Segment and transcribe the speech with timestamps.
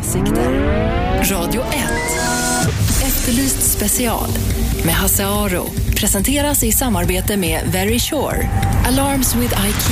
[0.00, 0.50] åsikter.
[1.30, 1.68] Radio 1.
[3.06, 4.28] Efterlyst special
[4.84, 5.66] med Hasse Aro.
[6.00, 8.48] Presenteras i samarbete med Very Sure.
[8.86, 9.90] Alarms with IQ.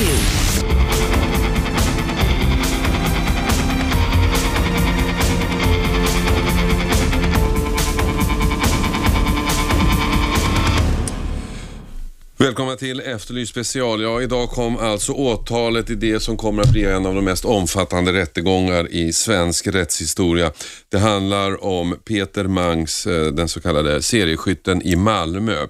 [12.41, 14.01] Välkomna till Efterlyst special.
[14.01, 17.45] Ja, idag kom alltså åtalet i det som kommer att bli en av de mest
[17.45, 20.51] omfattande rättegångar i svensk rättshistoria.
[20.89, 25.67] Det handlar om Peter Mangs, eh, den så kallade serieskytten i Malmö.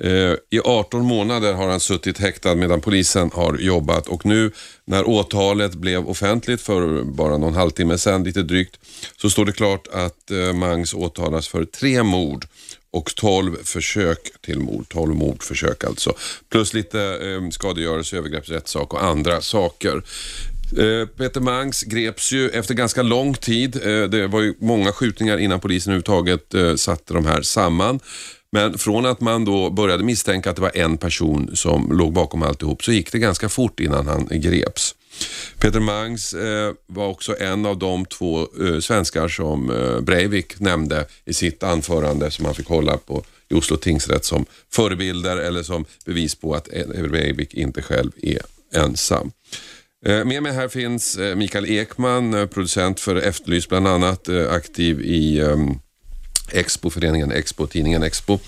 [0.00, 4.52] Eh, I 18 månader har han suttit häktad medan polisen har jobbat och nu
[4.84, 8.76] när åtalet blev offentligt för bara någon halvtimme sedan, lite drygt,
[9.16, 12.46] så står det klart att eh, Mangs åtalas för tre mord
[12.92, 14.84] och 12 försök till mord.
[14.88, 16.14] 12 mordförsök alltså.
[16.48, 20.02] Plus lite eh, skadegörelse, övergreppsrättssak och andra saker.
[20.78, 23.76] Eh, Peter Mangs greps ju efter ganska lång tid.
[23.76, 28.00] Eh, det var ju många skjutningar innan polisen överhuvudtaget eh, satte de här samman.
[28.52, 32.42] Men från att man då började misstänka att det var en person som låg bakom
[32.42, 34.94] alltihop så gick det ganska fort innan han greps.
[35.58, 41.06] Peter Mangs eh, var också en av de två eh, svenskar som eh, Breivik nämnde
[41.24, 45.84] i sitt anförande som han fick hålla på i Oslo tingsrätt som förebilder eller som
[46.04, 48.38] bevis på att eh, Breivik inte själv är
[48.74, 49.32] ensam.
[50.06, 54.52] Eh, med mig här finns eh, Mikael Ekman, eh, producent för Efterlyst bland annat, eh,
[54.52, 55.56] aktiv i eh,
[56.52, 58.38] Expo, föreningen Expo, tidningen Expo.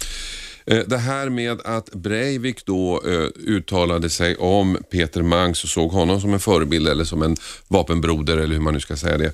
[0.67, 5.91] Eh, Det här med att Breivik då eh, uttalade sig om Peter Mangs och såg
[5.91, 7.37] honom som en förebild eller som en
[7.69, 9.33] vapenbroder eller hur man nu ska säga det.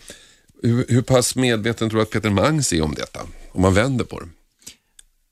[0.62, 3.20] Hur, hur pass medveten tror du att Peter Mangs är om detta?
[3.53, 4.28] Om man vänder på det.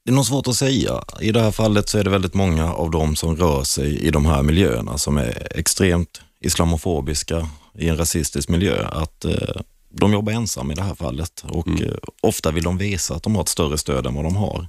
[0.04, 1.04] Det är nog svårt att säga.
[1.20, 4.10] I det här fallet så är det väldigt många av dem som rör sig i
[4.10, 8.86] de här miljöerna som är extremt islamofobiska i en rasistisk miljö.
[8.86, 9.60] Att eh,
[9.90, 13.34] de jobbar ensam i det här fallet och eh, ofta vill de visa att de
[13.34, 14.68] har ett större stöd än vad de har.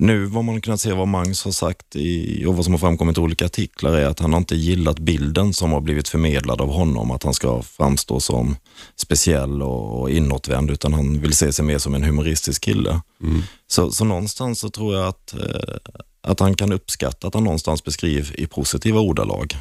[0.00, 3.18] Nu vad man kunnat se vad Mangs har sagt i, och vad som har framkommit
[3.18, 6.72] i olika artiklar är att han har inte gillat bilden som har blivit förmedlad av
[6.72, 8.56] honom, att han ska framstå som
[8.96, 13.00] speciell och, och inåtvänd, utan han vill se sig mer som en humoristisk kille.
[13.66, 15.92] Så, så någonstans så tror jag att, eh,
[16.22, 19.56] att han kan uppskatta att han någonstans beskriver i positiva ordalag.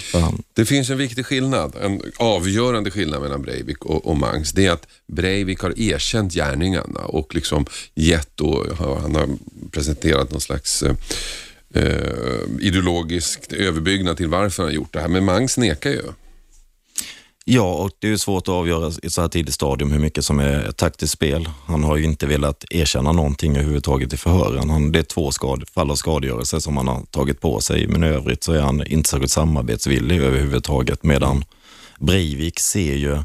[0.00, 4.52] För Det finns en viktig skillnad, en avgörande skillnad mellan Breivik och, och Mangs.
[4.52, 9.28] Det är att Breivik har erkänt gärningarna och liksom gett och han har
[9.70, 10.94] presenterat någon slags eh,
[11.74, 15.08] eh, ideologisk överbyggnad till varför han har gjort det här.
[15.08, 16.02] Men Mangs nekar ju.
[17.44, 20.24] Ja, och det är svårt att avgöra i ett så här tidigt stadium hur mycket
[20.24, 21.48] som är ett taktiskt spel.
[21.66, 24.70] Han har ju inte velat erkänna någonting överhuvudtaget i förhören.
[24.70, 28.04] Han, det är två skad, fall av skadegörelse som han har tagit på sig, men
[28.04, 31.44] i övrigt så är han inte särskilt samarbetsvillig överhuvudtaget, medan
[32.00, 33.18] Breivik ser ju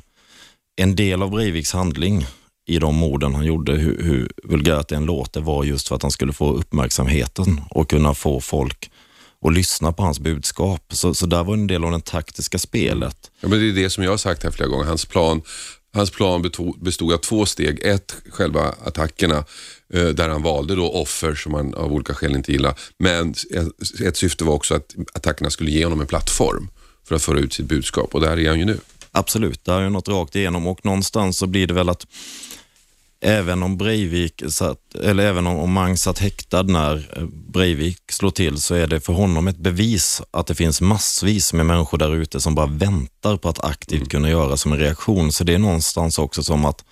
[0.76, 2.26] en del av Breiviks handling
[2.68, 6.02] i de morden han gjorde, hur, hur vulgärt det än låter, var just för att
[6.02, 8.92] han skulle få uppmärksamheten och kunna få folk
[9.46, 10.84] att lyssna på hans budskap.
[10.94, 13.32] Så, så där var en del av det taktiska spelet.
[13.40, 14.86] Ja, men det är det som jag har sagt här flera gånger.
[14.86, 15.42] Hans plan,
[15.94, 17.80] hans plan bestod av två steg.
[17.84, 19.46] Ett, själva attackerna
[19.94, 22.80] eh, där han valde då offer som han av olika skäl inte gillar.
[23.00, 26.70] Men ett, ett syfte var också att attackerna skulle ge honom en plattform
[27.08, 28.80] för att föra ut sitt budskap och där är han ju nu.
[29.12, 32.08] Absolut, det är ju något rakt igenom och någonstans så blir det väl att
[33.22, 38.62] även om Breivik satt, eller även om, Mang satt häktad när eh, Breivik slår till
[38.62, 42.40] så är det för honom ett bevis att det finns massvis med människor där ute
[42.40, 45.32] som bara väntar på att aktivt kunna göra som en reaktion.
[45.32, 46.86] Så det är någonstans också som att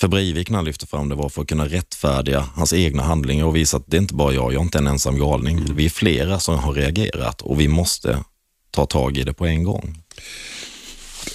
[0.00, 3.44] för Breivik när han lyfter fram det var för att kunna rättfärdiga hans egna handlingar
[3.44, 5.74] och visa att det är inte bara jag, jag är inte en ensam galning.
[5.74, 8.24] Vi är flera som har reagerat och vi måste
[8.70, 10.02] ta tag i det på en gång.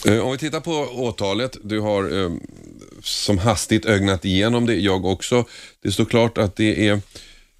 [0.05, 2.31] Eh, om vi tittar på åtalet, du har eh,
[3.03, 5.45] som hastigt ögnat igenom det, jag också.
[5.81, 7.01] Det står klart att det är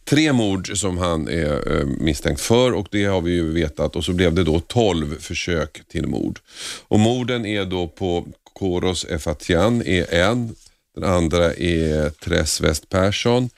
[0.05, 4.05] tre mord som han är eh, misstänkt för och det har vi ju vetat och
[4.05, 6.39] så blev det då 12 försök till mord.
[6.87, 10.55] Och morden är då på Koros Efatian är en,
[10.95, 13.49] den andra är Tres West Persson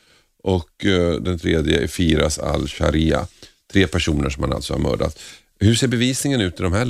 [0.43, 3.27] och eh, den tredje är Firas al-Sharia.
[3.71, 5.19] Tre personer som han alltså har mördat.
[5.59, 6.87] Hur ser bevisningen ut i de här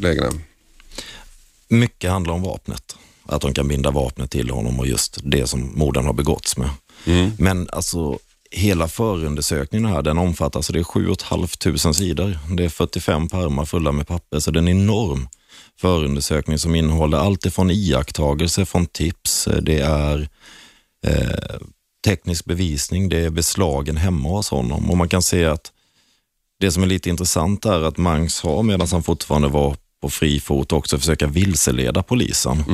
[0.00, 0.30] lägena?
[1.70, 2.96] Mycket handlar om vapnet.
[3.26, 6.70] Att de kan binda vapnet till honom och just det som morden har begåtts med.
[7.38, 8.18] Men alltså
[8.50, 12.38] hela förundersökningen här, den omfattar, så det är 7 500 sidor.
[12.56, 15.28] Det är 45 pärmar fulla med papper, så det är en enorm
[15.80, 20.28] förundersökning som innehåller allt ifrån iakttagelser, från tips, det är
[21.06, 21.60] eh,
[22.04, 25.72] teknisk bevisning, det är beslagen hemma hos honom och man kan se att
[26.60, 30.40] det som är lite intressant är att Mangs har, medan han fortfarande var på fri
[30.40, 32.64] fot, också försöka vilseleda polisen.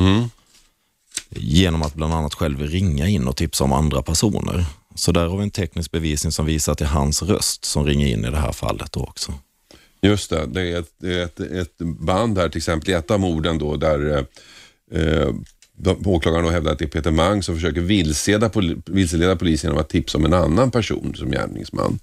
[1.29, 4.65] genom att bland annat själv ringa in och tipsa om andra personer.
[4.95, 7.85] Så där har vi en teknisk bevisning som visar att det är hans röst som
[7.85, 9.33] ringer in i det här fallet då också.
[10.01, 13.11] Just det, det är ett, det är ett, ett band här till exempel i ett
[13.11, 14.25] av morden då där
[14.91, 15.29] eh,
[16.05, 18.51] åklagaren då hävdar att det är Peter Mang som försöker vilseleda,
[18.85, 21.99] vilseleda polisen genom att tipsa om en annan person som gärningsman.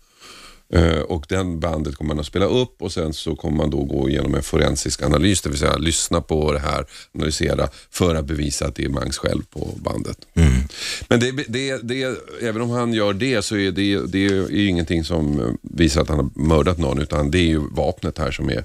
[0.75, 3.85] Eh, och den bandet kommer man att spela upp och sen så kommer man då
[3.85, 8.25] gå igenom en forensisk analys, det vill säga lyssna på det här, analysera för att
[8.25, 10.19] bevisa att det är Mangs själv på bandet.
[10.35, 10.53] Mm.
[11.09, 15.05] Men det, det, det, även om han gör det så är det, det är ingenting
[15.05, 18.65] som visar att han har mördat någon utan det är ju vapnet här som är,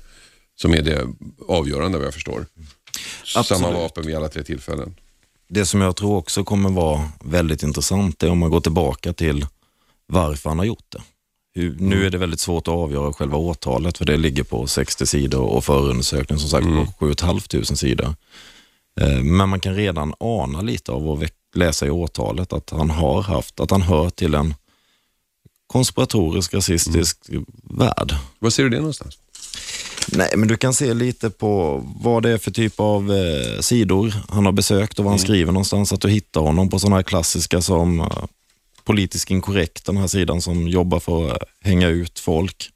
[0.55, 1.07] som är det
[1.47, 2.45] avgörande vad jag förstår.
[3.35, 3.61] Absolut.
[3.61, 4.95] Samma vapen vid alla tre tillfällen.
[5.49, 9.45] Det som jag tror också kommer vara väldigt intressant är om man går tillbaka till
[10.07, 11.01] varför han har gjort det.
[11.61, 12.05] Nu mm.
[12.05, 15.65] är det väldigt svårt att avgöra själva åtalet för det ligger på 60 sidor och
[15.65, 16.85] förundersökningen som sagt mm.
[16.85, 18.15] på 7 500 sidor.
[19.01, 23.21] Eh, men man kan redan ana lite av att läsa i åtalet att han har
[23.21, 24.55] haft, att han hör till en
[25.67, 27.45] konspiratorisk rasistisk mm.
[27.63, 28.15] värld.
[28.39, 29.17] Var ser du det någonstans?
[30.11, 34.13] Nej, men du kan se lite på vad det är för typ av eh, sidor
[34.29, 35.25] han har besökt och vad han mm.
[35.25, 35.93] skriver någonstans.
[35.93, 38.07] Att du hittar honom på sådana här klassiska som eh,
[38.89, 42.69] politiskt inkorrekt, den här sidan som jobbar för att hänga ut folk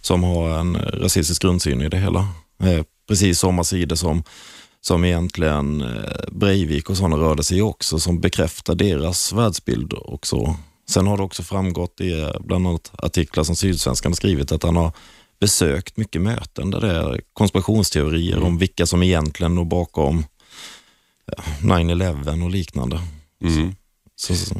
[0.00, 2.28] som har en rasistisk grundsyn i det hela.
[2.62, 4.22] Eh, precis samma sidor som,
[4.80, 10.56] som egentligen eh, Breivik och sådana rörde sig också, som bekräftar deras världsbild och så.
[10.88, 14.62] Sen har det också framgått i eh, bland annat artiklar som Sydsvenskan har skrivit att
[14.62, 14.92] han har
[15.40, 18.46] besökt mycket möten där det är konspirationsteorier mm.
[18.46, 20.24] om vilka som egentligen låg bakom
[21.60, 23.00] 9-11 och liknande.
[23.44, 23.74] Mm.
[24.16, 24.54] Så, så,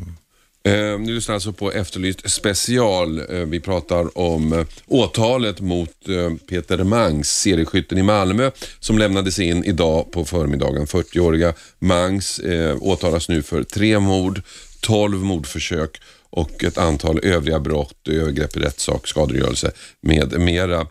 [0.65, 3.19] Eh, ni lyssnar alltså på Efterlyst special.
[3.19, 9.39] Eh, vi pratar om eh, åtalet mot eh, Peter Mangs, serieskytten i Malmö, som lämnades
[9.39, 10.87] in idag på förmiddagen.
[10.87, 14.43] 40-åriga Mangs eh, åtalas nu för tre mord,
[14.81, 19.71] 12 mordförsök och ett antal övriga brott, övergrepp i rättssak, skadegörelse
[20.03, 20.87] med mera.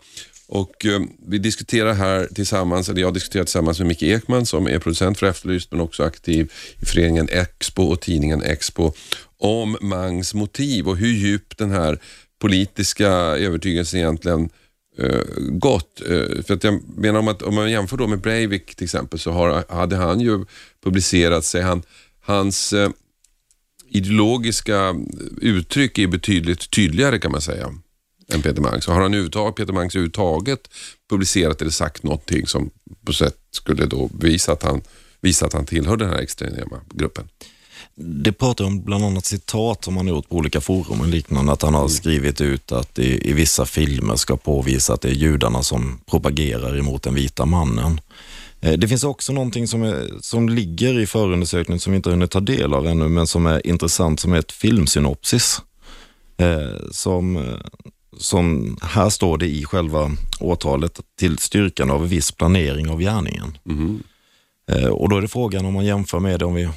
[0.52, 4.78] Och eh, Vi diskuterar här tillsammans, eller jag diskuterar tillsammans med Micke Ekman som är
[4.78, 8.92] producent för Efterlyst men också aktiv i föreningen Expo och tidningen Expo
[9.38, 11.98] om Mangs motiv och hur djupt den här
[12.40, 14.50] politiska övertygelsen egentligen
[14.98, 16.00] eh, gått.
[16.00, 19.18] Eh, för att jag menar om, att, om man jämför då med Breivik till exempel
[19.18, 20.44] så har, hade han ju
[20.84, 21.82] publicerat sig, han,
[22.20, 22.90] hans eh,
[23.88, 24.94] ideologiska
[25.40, 27.74] uttryck är betydligt tydligare kan man säga
[28.34, 28.86] än Peter Mangs.
[28.86, 30.60] har han uttag, Peter Mangs överhuvudtaget
[31.10, 32.70] publicerat eller sagt någonting som
[33.06, 34.82] på sätt skulle då visa att han,
[35.20, 37.28] visa att han tillhör den här extrema gruppen?
[37.94, 41.62] Det pratar om bland annat citat som han gjort på olika forum och liknande, att
[41.62, 41.90] han har mm.
[41.90, 46.78] skrivit ut att i, i vissa filmer ska påvisa att det är judarna som propagerar
[46.78, 48.00] emot den vita mannen.
[48.60, 52.30] Eh, det finns också någonting som, är, som ligger i förundersökningen som vi inte hunnit
[52.30, 55.62] ta del av ännu, men som är intressant, som är ett filmsynopsis.
[56.40, 57.42] Eh, som, eh,
[58.20, 63.58] som, här står det i själva åtalet till styrkan av viss planering av gärningen.
[63.68, 64.02] Mm.
[64.92, 66.68] Och då är det frågan om man jämför med det, om vi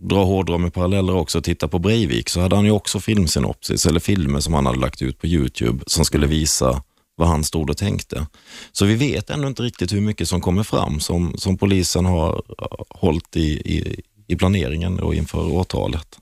[0.00, 3.86] drar hårdrar med paralleller också och tittar på Breivik så hade han ju också filmsynopsis
[3.86, 6.82] eller filmer som han hade lagt ut på Youtube som skulle visa
[7.14, 8.26] vad han stod och tänkte.
[8.72, 12.42] Så vi vet ännu inte riktigt hur mycket som kommer fram som, som polisen har
[12.88, 16.18] hållit i, i, i planeringen och inför åtalet.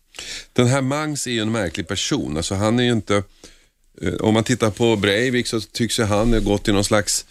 [0.53, 2.37] Den här Mangs är ju en märklig person.
[2.37, 3.23] Alltså han är ju inte,
[4.21, 7.25] om man tittar på Breivik så tycks ju han ha gått i någon slags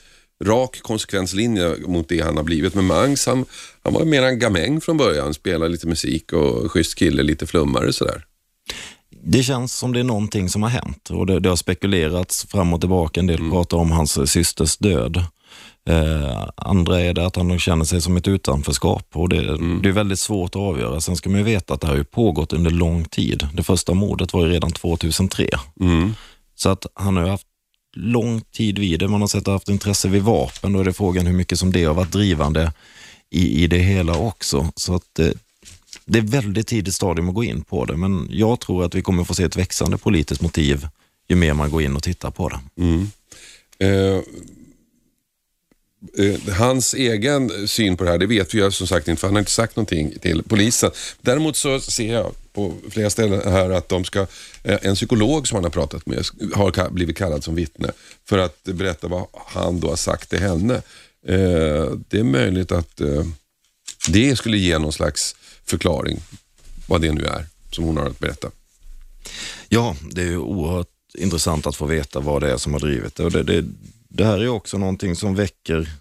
[0.43, 2.75] rak konsekvenslinje mot det han har blivit.
[2.75, 3.45] Men Mangs, han,
[3.83, 5.33] han var mer en gamäng från början.
[5.33, 8.25] Spelade lite musik och schysst kille, lite flummare sådär.
[9.25, 12.73] Det känns som det är någonting som har hänt och det, det har spekulerats fram
[12.73, 13.19] och tillbaka.
[13.19, 13.51] En del mm.
[13.51, 15.23] pratar om hans systers död.
[15.89, 19.79] Eh, andra är det att han känner sig som ett utanförskap och det, mm.
[19.81, 21.01] det, är väldigt svårt att avgöra.
[21.01, 23.47] Sen ska man ju veta att det här har pågått under lång tid.
[23.53, 25.47] Det första mordet var ju redan 2003.
[25.79, 26.13] Mm.
[26.63, 27.47] Så att han har haft
[27.95, 29.07] lång tid vid det.
[29.07, 30.73] Man har sett att han haft intresse vid vapen.
[30.73, 32.71] Då är det frågan hur mycket som det har varit drivande
[33.29, 34.71] i, i det hela också.
[34.75, 35.29] Så att eh,
[36.05, 39.01] det är väldigt tidigt stadium att gå in på det, men jag tror att vi
[39.01, 40.87] kommer få se ett växande politiskt motiv
[41.27, 42.59] ju mer man går in och tittar på det.
[42.77, 43.07] Mm.
[43.79, 44.21] Eh,
[46.25, 49.27] eh, hans egen syn på det här, det vet vi ju som sagt inte, för
[49.27, 50.91] han har inte sagt någonting till polisen.
[51.21, 54.19] Däremot så ser jag på flera ställen här att de ska,
[54.63, 57.91] eh, en psykolog som han har pratat med har blivit kallad som vittne
[58.25, 60.73] för att berätta vad han då har sagt till henne.
[61.27, 63.23] Eh, det är möjligt att eh,
[64.07, 66.19] det skulle ge någon slags förklaring,
[66.87, 68.51] vad det nu är som hon har att berätta.
[69.69, 73.23] Ja, det är oerhört intressant att få veta vad det är som har drivit det.
[73.23, 73.65] Och det, det,
[74.07, 75.91] det här är också någonting som väcker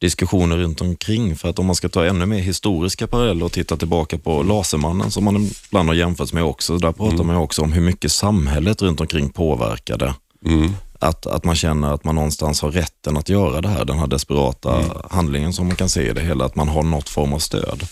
[0.00, 1.36] diskussioner runt omkring.
[1.36, 5.10] För att om man ska ta ännu mer historiska paralleller och titta tillbaka på Lasermannen
[5.10, 6.78] som man ibland har jämförts med också.
[6.78, 7.26] Där pratar mm.
[7.26, 10.14] man också om hur mycket samhället runt omkring påverkade.
[10.46, 10.72] Mm.
[10.98, 14.06] Att, att man känner att man någonstans har rätten att göra det här, den här
[14.06, 14.96] desperata mm.
[15.10, 17.86] handlingen som man kan se i det hela, att man har något form av stöd.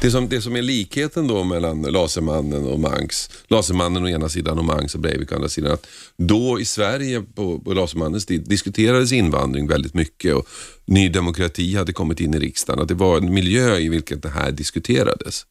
[0.00, 4.58] Det som, det som är likheten då mellan Lasermannen och Mangs, Lasermannen å ena sidan
[4.58, 8.48] och Mangs och Breivik å andra sidan, att då i Sverige på, på Lasermannens tid
[8.48, 10.46] diskuterades invandring väldigt mycket och
[10.84, 14.28] Ny Demokrati hade kommit in i riksdagen, att det var en miljö i vilken det
[14.28, 15.46] här diskuterades.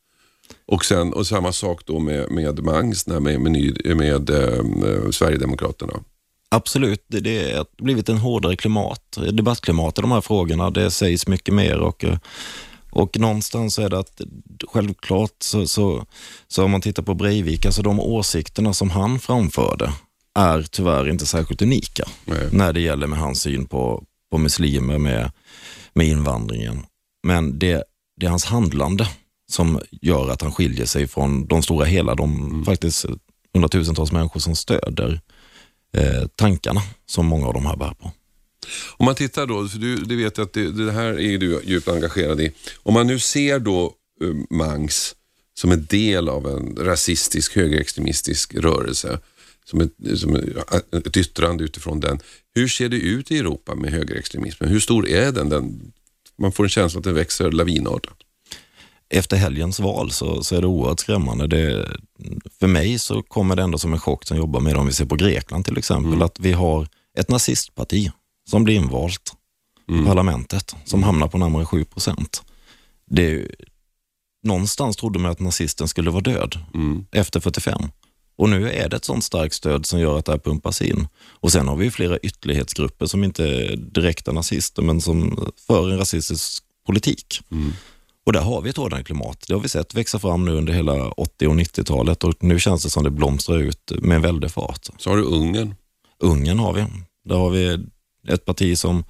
[0.67, 5.93] Och, sen, och samma sak då med, med Mangs, med, med, med, med eh, Sverigedemokraterna.
[6.49, 10.69] Absolut, det, det har blivit en hårdare klimat, debattklimat i de här frågorna.
[10.69, 12.17] Det sägs mycket mer och eh,
[12.97, 14.21] och någonstans är det att
[14.67, 16.05] självklart så, så,
[16.47, 19.93] så om man tittar på Breivik, alltså de åsikterna som han framförde
[20.39, 22.49] är tyvärr inte särskilt unika Nej.
[22.51, 25.31] när det gäller med hans syn på, på muslimer med,
[25.93, 26.85] med invandringen.
[27.27, 27.83] Men det,
[28.19, 29.09] det är hans handlande
[29.51, 32.65] som gör att han skiljer sig från de stora hela, de mm.
[32.65, 33.05] faktiskt
[33.53, 35.21] hundratusentals människor som stöder
[35.93, 38.11] eh, tankarna som många av de här bär på.
[38.97, 41.87] Om man tittar då, för du, du vet att det, det, här är du djupt
[41.87, 42.51] engagerad i.
[42.75, 43.93] Om man nu ser då
[44.23, 45.15] uh, Mangs
[45.53, 49.19] som en del av en rasistisk högerextremistisk rörelse,
[49.65, 50.35] som ett, som
[50.91, 52.19] ett yttrande utifrån den.
[52.55, 54.69] Hur ser det ut i Europa med högerextremismen?
[54.69, 55.49] Hur stor är den?
[55.49, 55.91] den
[56.37, 58.17] man får en känsla att den växer lavinartat.
[59.09, 61.47] Efter helgens val så, så är det oerhört skrämmande.
[61.47, 61.87] Det,
[62.59, 64.93] för mig så kommer det ändå som en chock som jobbar med det om vi
[64.93, 66.21] ser på Grekland till exempel, mm.
[66.21, 68.11] att vi har ett nazistparti
[68.49, 69.33] som blir invalt
[69.89, 70.03] mm.
[70.03, 72.43] i parlamentet, som hamnar på närmare 7 procent.
[74.43, 77.05] Någonstans trodde man att nazisten skulle vara död mm.
[77.11, 77.81] efter 45.
[78.37, 81.07] Och nu är det ett sånt starkt stöd som gör att det här pumpas in.
[81.17, 85.97] Och sen har vi flera ytterlighetsgrupper som inte är direkta nazister, men som för en
[85.97, 87.41] rasistisk politik.
[87.51, 87.73] Mm.
[88.25, 89.45] Och där har vi ett hårdare klimat.
[89.47, 92.83] Det har vi sett växa fram nu under hela 80 och 90-talet och nu känns
[92.83, 94.87] det som det blomstrar ut med en väldig fart.
[94.97, 95.75] Så har du Ungern.
[96.19, 96.85] Ungern har vi.
[97.25, 97.85] Där har vi
[98.27, 99.03] ett parti som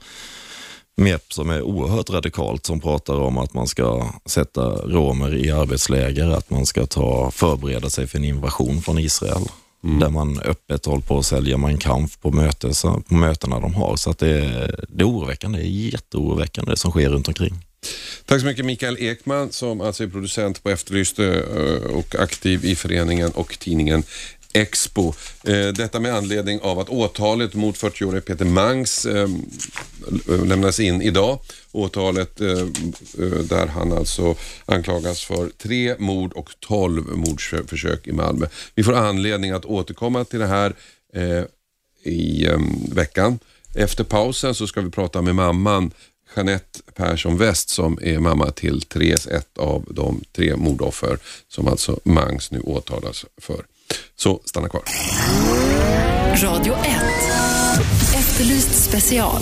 [1.01, 6.29] MEP som är oerhört radikalt som pratar om att man ska sätta romer i arbetsläger,
[6.29, 9.49] att man ska ta, förbereda sig för en invasion från Israel.
[9.83, 9.99] Mm.
[9.99, 13.95] Där man öppet håller på att sälja man kamp på, mötes, på mötena de har.
[13.95, 14.41] Så att det,
[14.89, 17.53] det är oroväckande, det är jätteoroväckande det som sker runt omkring.
[18.25, 21.37] Tack så mycket Mikael Ekman som alltså är producent på Efterlyst eh,
[21.93, 24.03] och aktiv i föreningen och tidningen
[24.53, 25.13] Expo.
[25.43, 29.29] Eh, detta med anledning av att åtalet mot 40-årige Peter Mangs eh,
[30.45, 31.39] lämnas in idag.
[31.71, 34.35] Åtalet eh, eh, där han alltså
[34.65, 38.47] anklagas för tre mord och tolv mordförsök i Malmö.
[38.75, 40.75] Vi får anledning att återkomma till det här
[41.13, 41.43] eh,
[42.03, 42.59] i eh,
[42.91, 43.39] veckan.
[43.75, 45.91] Efter pausen så ska vi prata med mamman
[46.35, 51.99] Jeanette Persson West som är mamma till Therese, ett av de tre mordoffer som alltså
[52.03, 53.65] Mangs nu åtalas för.
[54.15, 54.81] Så stanna kvar.
[56.43, 56.79] Radio 1.
[58.19, 59.41] Efterlyst special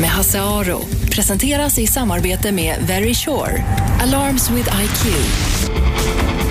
[0.00, 0.80] med Hasse Aro.
[1.10, 3.64] Presenteras i samarbete med Very Sure.
[4.00, 6.49] Alarms with IQ.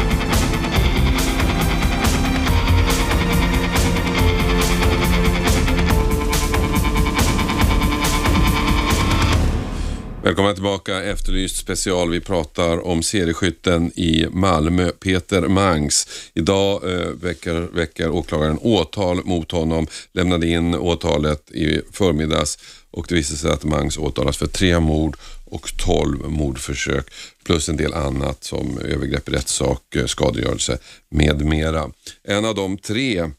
[10.23, 12.09] Välkomna tillbaka, Efterlyst special.
[12.09, 16.07] Vi pratar om serieskytten i Malmö, Peter Mangs.
[16.33, 22.57] Idag eh, väcker, väcker åklagaren åtal mot honom, lämnade in åtalet i förmiddags
[22.91, 27.05] och det visade sig att Mangs åtalas för tre mord och tolv mordförsök
[27.43, 30.77] plus en del annat som övergrepp i rättssak, eh, skadegörelse
[31.09, 31.91] med mera.
[32.23, 33.31] En av de tre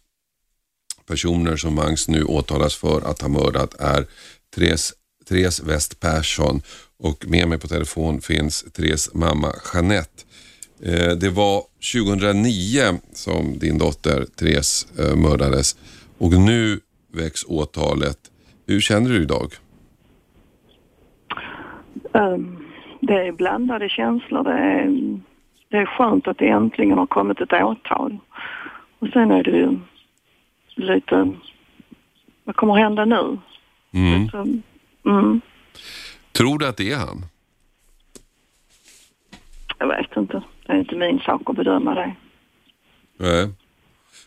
[1.07, 4.07] personer som Mangs nu åtalas för att ha mördat är
[4.55, 4.93] Therese
[5.31, 6.61] Therese West Persson
[7.03, 10.25] och med mig på telefon finns Therese mamma Jeanette.
[10.83, 11.63] Eh, det var
[11.95, 15.77] 2009 som din dotter Therese eh, mördades
[16.19, 16.81] och nu
[17.13, 18.19] väcks åtalet.
[18.67, 19.53] Hur känner du idag?
[22.13, 22.65] Um,
[23.01, 24.45] det är blandade känslor.
[24.45, 25.21] Det är,
[25.69, 28.19] det är skönt att det äntligen har kommit ett åtal.
[28.99, 29.79] Och sen är det ju
[30.75, 31.33] lite,
[32.45, 33.39] vad kommer hända nu?
[33.93, 34.23] Mm.
[34.23, 34.63] Lite,
[35.11, 35.41] Mm.
[36.33, 37.25] Tror du att det är han?
[39.79, 40.43] Jag vet inte.
[40.67, 42.17] Det är inte min sak att bedöma det.
[43.17, 43.49] Nej.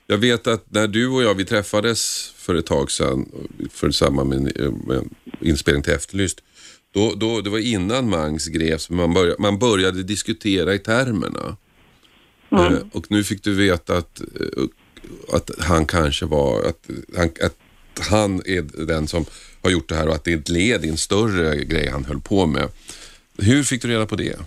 [0.07, 3.31] Jag vet att när du och jag vi träffades för ett tag sedan
[3.71, 4.41] för samma med,
[4.87, 5.09] med
[5.39, 6.43] inspelning till Efterlyst.
[6.93, 11.57] Då, då, det var innan Mangs greps, man började, man började diskutera i termerna.
[12.49, 12.73] Mm.
[12.73, 14.63] Eh, och nu fick du veta att, eh,
[15.33, 17.57] att han kanske var, att, han, att
[18.11, 19.25] han är den som
[19.63, 22.05] har gjort det här och att det är ett led i en större grej han
[22.05, 22.67] höll på med.
[23.37, 24.39] Hur fick du reda på det?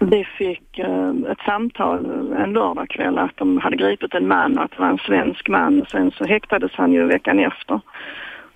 [0.00, 2.04] Vi fick eh, ett samtal
[2.36, 5.84] en lördagkväll att de hade gripit en man och att det var en svensk man.
[5.90, 7.80] Sen så häktades han ju veckan efter.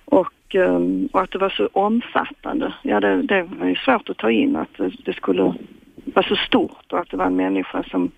[0.05, 2.73] Och, ehm, och att det var så omfattande.
[2.81, 5.53] Ja, det, det var ju svårt att ta in att det, det skulle
[6.05, 8.11] vara så stort och att det var en människa som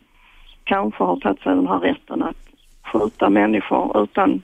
[0.64, 2.46] kanske har tagit sig den här rätten att
[2.92, 4.42] skjuta människor utan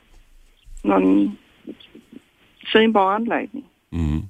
[0.82, 1.38] någon
[2.72, 3.64] synbar anledning.
[3.92, 4.22] Mm.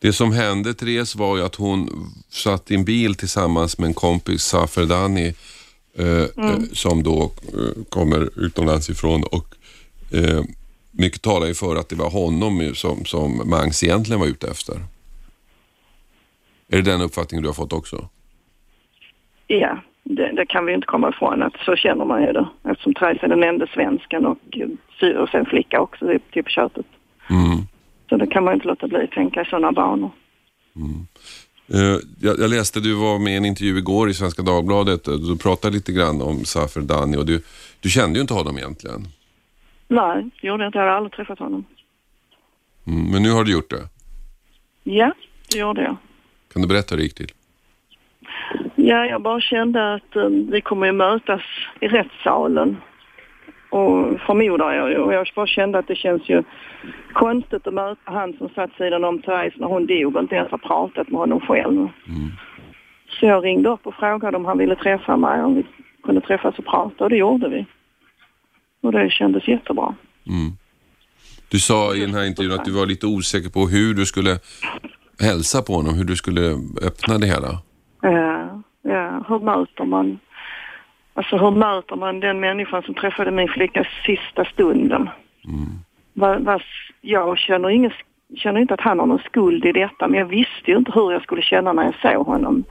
[0.00, 1.88] Det som hände Therese var ju att hon
[2.28, 5.34] satt i en bil tillsammans med en kompis, Safer Dani,
[5.98, 6.50] eh, mm.
[6.50, 9.54] eh, som då eh, kommer utomlands ifrån och
[10.12, 10.44] eh,
[10.90, 14.74] mycket talar ju för att det var honom som, som Mangs egentligen var ute efter.
[16.68, 18.08] Är det den uppfattningen du har fått också?
[19.46, 22.48] Ja, det, det, kan vi inte komma ifrån att så känner man ju det.
[22.64, 24.38] Eftersom Therese är den enda svensken och,
[25.22, 26.86] och sen flicka också till på köpet.
[27.30, 27.66] Mm.
[28.08, 30.10] Så det kan man inte låta bli att tänka i sådana banor.
[30.76, 31.06] Mm.
[31.74, 35.04] Uh, jag, jag, läste, du var med i en intervju igår i Svenska Dagbladet.
[35.04, 37.42] Du pratade lite grann om Safer Dani och du,
[37.80, 39.08] du kände ju inte honom egentligen.
[39.88, 40.78] Nej, det gjorde jag inte.
[40.78, 41.64] Jag har aldrig träffat honom.
[42.86, 43.88] Mm, men nu har du gjort det?
[44.82, 45.12] Ja,
[45.52, 45.96] det gjorde jag.
[46.52, 47.32] Kan du berätta hur det gick till?
[48.90, 51.42] Ja, jag bara kände att um, vi kommer att mötas
[51.80, 52.76] i rättssalen.
[53.70, 54.98] Och förmodar jag ju.
[54.98, 56.42] Och jag bara kände att det känns ju
[57.12, 60.50] konstigt att möta han som satt sidan om Therese när hon dog och inte ens
[60.50, 61.76] har pratat med honom själv.
[61.76, 62.30] Mm.
[63.08, 65.66] Så jag ringde upp och frågade om han ville träffa mig, om vi
[66.02, 67.66] kunde träffas och prata och det gjorde vi.
[68.82, 69.94] Och det kändes jättebra.
[70.26, 70.52] Mm.
[71.50, 74.38] Du sa i den här intervjun att du var lite osäker på hur du skulle
[75.20, 76.42] hälsa på honom, hur du skulle
[76.82, 77.48] öppna det hela.
[78.02, 79.24] Ja, ja.
[79.28, 80.18] hur möter man
[81.18, 85.10] Alltså hur möter man den människan som träffade min flicka sista stunden?
[85.44, 85.66] Mm.
[86.14, 86.60] Va, va,
[87.00, 87.90] jag känner, ingen,
[88.36, 91.12] känner inte att han har någon skuld i detta men jag visste ju inte hur
[91.12, 92.64] jag skulle känna när jag såg honom.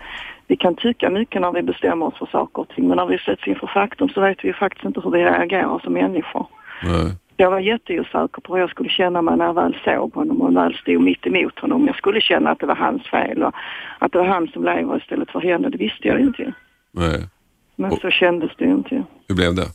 [0.47, 3.17] Vi kan tycka mycket när vi bestämmer oss för saker och ting men när vi
[3.17, 6.47] sätts inför faktum så vet vi faktiskt inte hur vi reagerar som människor.
[6.83, 7.15] Nej.
[7.39, 10.55] Jag var jätteosäker på hur jag skulle känna mig när jag väl såg honom och
[10.55, 11.87] väl stod mitt emot honom.
[11.87, 13.55] Jag skulle känna att det var hans fel och
[13.99, 15.69] att det var han som lever istället för henne.
[15.69, 16.53] Det visste jag inte.
[16.91, 17.27] Nej.
[17.75, 19.03] Men och, så kändes det inte.
[19.27, 19.65] Hur blev det?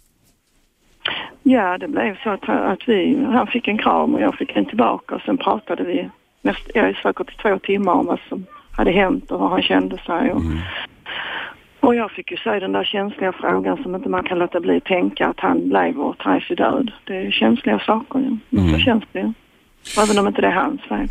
[1.43, 4.65] Ja, det blev så att, att vi, han fick en kram och jag fick en
[4.65, 6.09] tillbaka och sen pratade vi
[6.43, 9.63] näst, jag är säkert i två timmar om vad som hade hänt och hur han
[9.63, 10.33] kände sig.
[10.33, 10.59] Och, mm.
[11.83, 14.77] Och jag fick ju säga den där känsliga frågan som inte man kan låta bli
[14.77, 16.93] att tänka att han blev och är död.
[17.05, 18.59] Det är känsliga saker ju.
[18.59, 18.73] Mm.
[18.73, 19.33] så känns det ju.
[20.03, 21.09] Även om inte det är hans fel.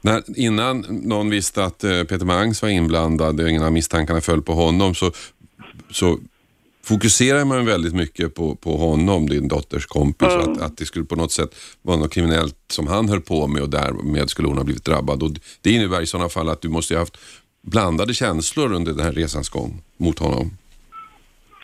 [0.00, 4.52] När, innan någon visste att eh, Peter Mangs var inblandad och innan misstankarna föll på
[4.52, 5.10] honom så
[5.90, 6.18] så
[6.82, 10.52] fokuserar man väldigt mycket på, på honom, din dotters kompis, mm.
[10.52, 13.62] att, att det skulle på något sätt vara något kriminellt som han höll på med
[13.62, 15.22] och därmed skulle hon ha blivit drabbad.
[15.22, 17.18] Och det innebär i sådana fall att du måste ha haft
[17.62, 20.50] blandade känslor under den här resans gång mot honom.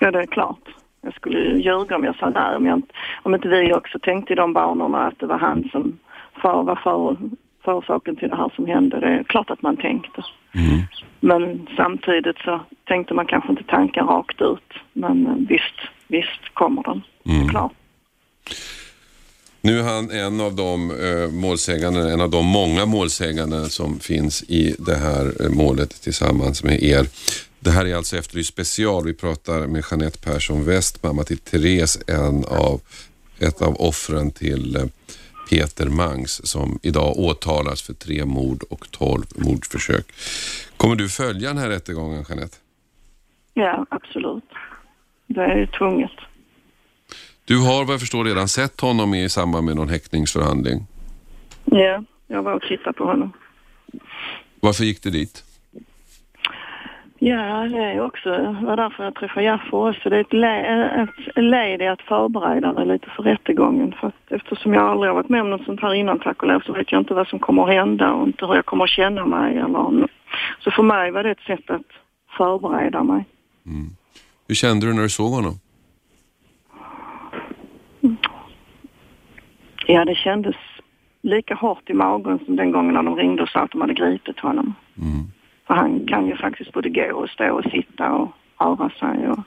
[0.01, 0.69] Ja, det är klart.
[1.01, 2.83] Jag skulle ljuga om jag sa nej, om, jag,
[3.23, 5.99] om inte vi också tänkte i de banorna att det var han som
[6.43, 7.17] för, var för,
[7.65, 9.01] förorsaken till det här som hände.
[9.01, 10.25] Det är klart att man tänkte.
[10.55, 10.83] Mm.
[11.21, 14.73] Men samtidigt så tänkte man kanske inte tankar rakt ut.
[14.93, 17.03] Men eh, visst, visst kommer den.
[17.37, 17.49] Mm.
[17.49, 17.73] klart.
[19.67, 24.43] Nu är han en av de eh, målsägande, en av de många målsägande som finns
[24.43, 27.07] i det här eh, målet tillsammans med er.
[27.61, 29.05] Det här är alltså Efterlyst special.
[29.05, 32.81] Vi pratar med Jeanette Persson West, mamma till Therese, en av,
[33.39, 34.83] ett av offren till eh,
[35.51, 40.07] Peter Mangs som idag åtalas för tre mord och tolv mordförsök.
[40.77, 42.57] Kommer du följa den här rättegången, Jeanette?
[43.55, 44.51] Ja, absolut.
[45.27, 46.26] Det är ju tvunget.
[47.49, 50.87] Du har vad jag förstår redan sett honom i samband med någon häktningsförhandling?
[51.65, 53.33] Ja, jag var och tittade på honom.
[54.61, 55.45] Varför gick du dit?
[57.19, 60.11] Ja, det är också, det var därför jag träffade Jaffo också.
[60.11, 60.61] Det är ett, le,
[61.03, 63.95] ett led i att förbereda mig lite för rättegången.
[64.01, 66.49] För att eftersom jag aldrig har varit med om något sånt här innan tack och
[66.49, 68.85] lov så vet jag inte vad som kommer att hända och inte hur jag kommer
[68.85, 70.09] att känna mig eller
[70.61, 71.91] Så för mig var det ett sätt att
[72.37, 73.25] förbereda mig.
[73.67, 73.87] Mm.
[74.49, 75.55] Hur kände du när du såg honom?
[79.89, 80.57] Ja, det kändes
[81.23, 83.95] lika hårt i magen som den gången när de ringde och sa att de hade
[83.95, 84.75] gripit honom.
[84.99, 85.25] Mm.
[85.67, 89.39] För han kan ju faktiskt både gå och stå och sitta och röra sig och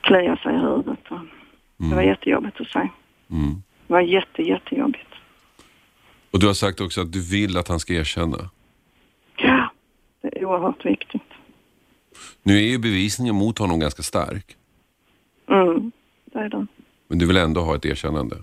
[0.00, 0.98] klia sig i huvudet.
[1.08, 1.90] Och mm.
[1.90, 2.78] Det var jättejobbigt att se.
[2.78, 3.62] Mm.
[3.86, 5.10] Det var jätte, jättejobbigt.
[6.30, 8.50] Och du har sagt också att du vill att han ska erkänna?
[9.36, 9.70] Ja,
[10.22, 11.22] det är oerhört viktigt.
[12.42, 14.56] Nu är ju bevisningen mot honom ganska stark.
[15.48, 15.92] Mm,
[16.24, 16.68] det är den.
[17.08, 18.36] Men du vill ändå ha ett erkännande?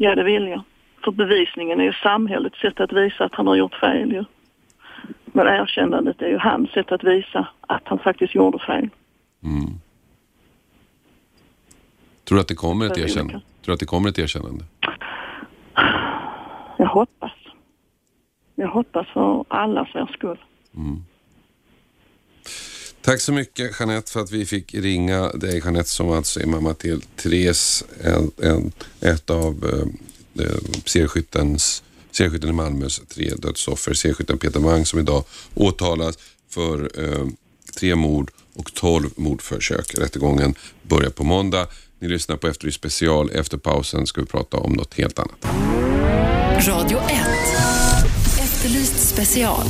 [0.00, 0.62] Ja, det vill jag.
[1.04, 4.24] För bevisningen är ju samhällets sätt att visa att han har gjort fel ju.
[5.24, 8.88] Men erkännandet är ju hans sätt att visa att han faktiskt gjorde fel.
[9.42, 9.80] Mm.
[12.24, 13.32] Tror du att det kommer ett erkännande?
[13.32, 14.64] Tror du att det kommer ett erkännande?
[16.76, 17.32] Jag hoppas.
[18.54, 20.38] Jag hoppas för allas er skull.
[23.08, 26.74] Tack så mycket Jeanette för att vi fick ringa dig Jeanette som alltså är mamma
[26.74, 31.58] till Therese, en, en, ett av eh, eh, serieskytten
[32.48, 33.94] i Malmös tre dödsoffer.
[33.94, 36.18] Serieskytten Peter Mang som idag åtalas
[36.50, 37.26] för eh,
[37.78, 39.94] tre mord och tolv mordförsök.
[39.98, 41.66] Rättegången börjar på måndag.
[41.98, 43.30] Ni lyssnar på Efterlyst special.
[43.30, 45.44] Efter pausen ska vi prata om något helt annat.
[46.66, 47.87] Radio 1.
[48.58, 49.66] Efterlyst special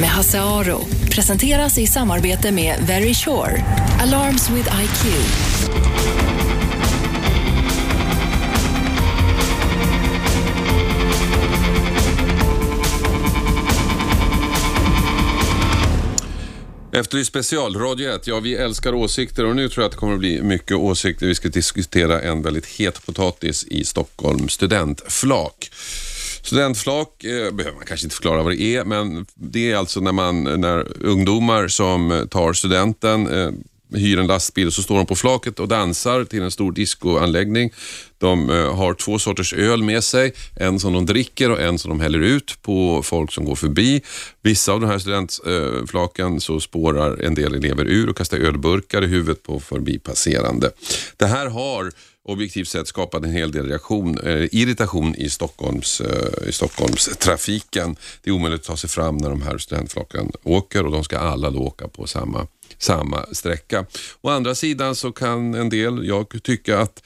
[0.00, 0.80] med Hasse Aro.
[1.10, 3.64] Presenteras i samarbete med Very Sure.
[4.00, 5.06] Alarms with IQ.
[16.92, 18.26] Efterlyst special, Radio 1.
[18.26, 21.26] Ja, vi älskar åsikter och nu tror jag att det kommer att bli mycket åsikter.
[21.26, 25.70] Vi ska diskutera en väldigt het potatis i Stockholm, studentflak.
[26.46, 30.12] Studentflak eh, behöver man kanske inte förklara vad det är, men det är alltså när,
[30.12, 33.50] man, när ungdomar som tar studenten eh,
[33.98, 37.72] hyr en lastbil och så står de på flaket och dansar till en stor discoanläggning.
[38.18, 41.88] De eh, har två sorters öl med sig, en som de dricker och en som
[41.88, 44.02] de häller ut på folk som går förbi.
[44.42, 49.04] Vissa av de här studentflaken eh, så spårar en del elever ur och kastar ölburkar
[49.04, 50.70] i huvudet på förbipasserande.
[51.16, 51.92] Det här har
[52.26, 57.96] objektivt sett skapat en hel del reaktion, eh, irritation i, Stockholms, eh, i Stockholms trafiken.
[58.22, 61.18] Det är omöjligt att ta sig fram när de här studentflaken åker och de ska
[61.18, 62.46] alla då åka på samma,
[62.78, 63.86] samma sträcka.
[64.20, 67.02] Å andra sidan så kan en del, jag tycka att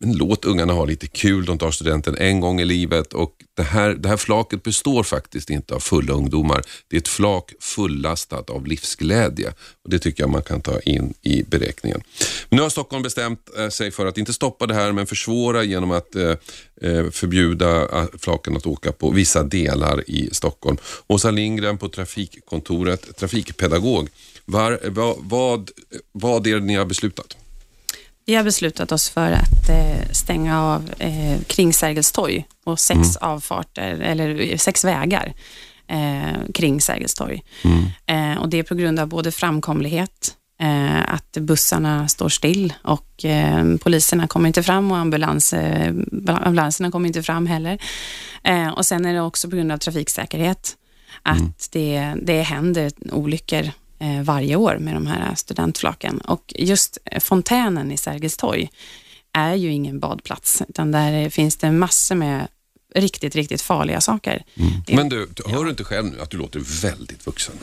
[0.00, 3.62] men låt ungarna ha lite kul, de tar studenten en gång i livet och det
[3.62, 6.62] här, det här flaket består faktiskt inte av fulla ungdomar.
[6.88, 9.52] Det är ett flak fullastat av livsglädje
[9.84, 12.02] och det tycker jag man kan ta in i beräkningen.
[12.48, 15.62] Men nu har Stockholm bestämt eh, sig för att inte stoppa det här men försvåra
[15.62, 16.34] genom att eh,
[16.82, 20.76] eh förbjuda eh, flaken att åka på vissa delar i Stockholm.
[21.06, 24.08] Åsa Lindgren på Trafikkontoret, trafikpedagog.
[24.44, 25.70] Var, vad, vad,
[26.12, 27.36] vad är det ni har beslutat?
[28.30, 33.16] Vi har beslutat oss för att eh, stänga av eh, kring Sergels torg och sex
[33.16, 35.32] avfarter, eller sex vägar
[35.88, 37.42] eh, kring Sergels torg.
[38.06, 43.24] Eh, och det är på grund av både framkomlighet, eh, att bussarna står still och
[43.24, 45.54] eh, poliserna kommer inte fram och ambulans,
[46.26, 47.78] ambulanserna kommer inte fram heller.
[48.76, 50.76] Och sen är det också på grund av trafiksäkerhet,
[51.22, 53.70] att det, det händer olyckor
[54.22, 56.18] varje år med de här studentflaken.
[56.20, 58.70] Och just eh, fontänen i Sergels torg
[59.32, 62.48] är ju ingen badplats, utan där eh, finns det massor med
[62.94, 64.44] riktigt, riktigt farliga saker.
[64.86, 67.54] Det- Men du, hör du inte själv nu att du låter väldigt vuxen?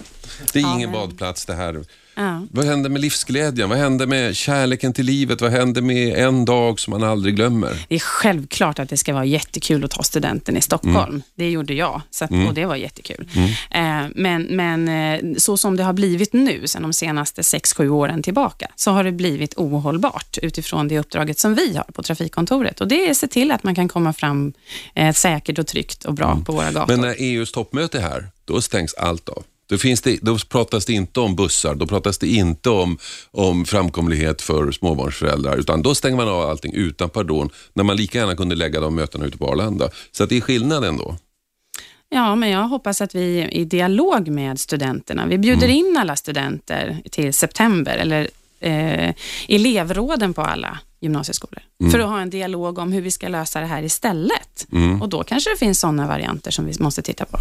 [0.54, 1.84] Det är Ja, ingen men- badplats det här.
[2.18, 2.42] Ja.
[2.52, 3.70] Vad händer med livsglädjen?
[3.70, 5.42] Vad händer med kärleken till livet?
[5.42, 7.86] Vad händer med en dag som man aldrig glömmer?
[7.90, 11.10] Det är självklart att det ska vara jättekul att ta studenten i Stockholm.
[11.10, 11.22] Mm.
[11.36, 13.30] Det gjorde jag så att, och det var jättekul.
[13.72, 18.24] Eh, men men eh, så som det har blivit nu, sedan de senaste 6-7 åren
[18.24, 22.82] tillbaka, så har det blivit ohållbart utifrån det uppdraget som vi har på Trafikkontoret.
[22.82, 24.54] Och det är att se till att man kan komma fram
[24.96, 26.94] eh, säkert och tryggt och bra på våra gator.
[26.94, 27.02] Mm.
[27.02, 29.44] Men när EUs toppmöte är här, då stängs allt av.
[29.70, 32.98] Då, finns det, då pratas det inte om bussar, då pratas det inte om,
[33.32, 38.18] om framkomlighet för småbarnsföräldrar, utan då stänger man av allting utan pardon, när man lika
[38.18, 39.90] gärna kunde lägga de mötena ute på Arlanda.
[40.12, 41.16] Så att det är skillnad ändå.
[42.10, 47.02] Ja, men jag hoppas att vi i dialog med studenterna, vi bjuder in alla studenter
[47.12, 49.14] till september, eller eh,
[49.48, 53.66] elevråden på alla gymnasieskolor, för att ha en dialog om hur vi ska lösa det
[53.66, 54.68] här istället.
[55.02, 57.38] Och då kanske det finns sådana varianter som vi måste titta på.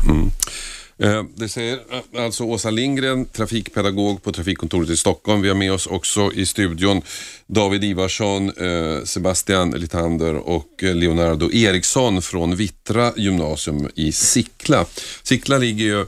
[0.98, 5.40] Eh, det säger eh, alltså Åsa Lindgren, trafikpedagog på Trafikkontoret i Stockholm.
[5.40, 7.02] Vi har med oss också i studion
[7.46, 14.86] David Ivarsson, eh, Sebastian Litander och Leonardo Eriksson från Vittra gymnasium i Sickla.
[15.22, 16.06] Sickla ligger ju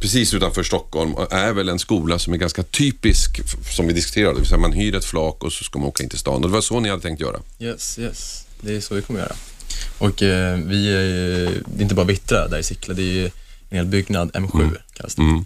[0.00, 3.40] precis utanför Stockholm och är väl en skola som är ganska typisk
[3.76, 4.34] som vi diskuterade.
[4.34, 6.34] Det vill säga man hyr ett flak och så ska man åka in till stan.
[6.34, 7.40] Och det var så ni hade tänkt göra.
[7.58, 8.46] Yes, yes.
[8.60, 9.34] Det är så vi kommer göra.
[9.98, 13.14] Och eh, vi är ju, det är inte bara Vittra där i Sickla, det är
[13.22, 13.30] ju
[13.74, 15.22] en hel byggnad, M7 kallas det.
[15.22, 15.44] Mm.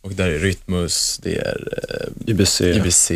[0.00, 3.08] Och där är Rytmus, det är eh, IBC, IBC,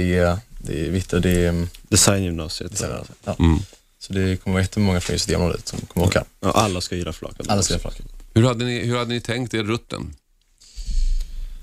[0.58, 1.66] det är Vittra, det är...
[1.88, 2.78] Designgymnasiet.
[2.78, 3.36] Det är ja.
[3.38, 3.58] Mm.
[3.98, 6.24] Så det kommer vara jättemånga från just det området som kommer åka.
[6.40, 7.32] Ja, alla ska hyra flak.
[7.48, 8.02] Alla ska flaka.
[8.34, 10.14] Hur, hade ni, hur hade ni tänkt er rutten?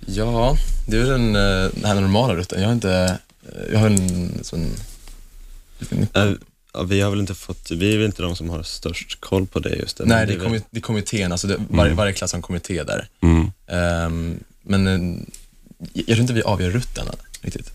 [0.06, 0.58] Ja,
[0.88, 2.62] det är den, eh, den här normala rutten.
[2.62, 3.20] Jag har inte,
[3.56, 4.72] eh, jag har en sån...
[6.74, 9.48] Ja, vi har väl inte fått, vi är väl inte de som har störst koll
[9.48, 10.06] på det just det.
[10.06, 12.84] Nej, det är kommi- det är kommittén, alltså det, varje, varje klass har en kommitté
[12.84, 13.08] där.
[13.22, 13.52] Mm.
[13.68, 15.22] Ehm, men eh,
[15.94, 17.06] jag tror inte vi avgör rutten
[17.42, 17.72] riktigt.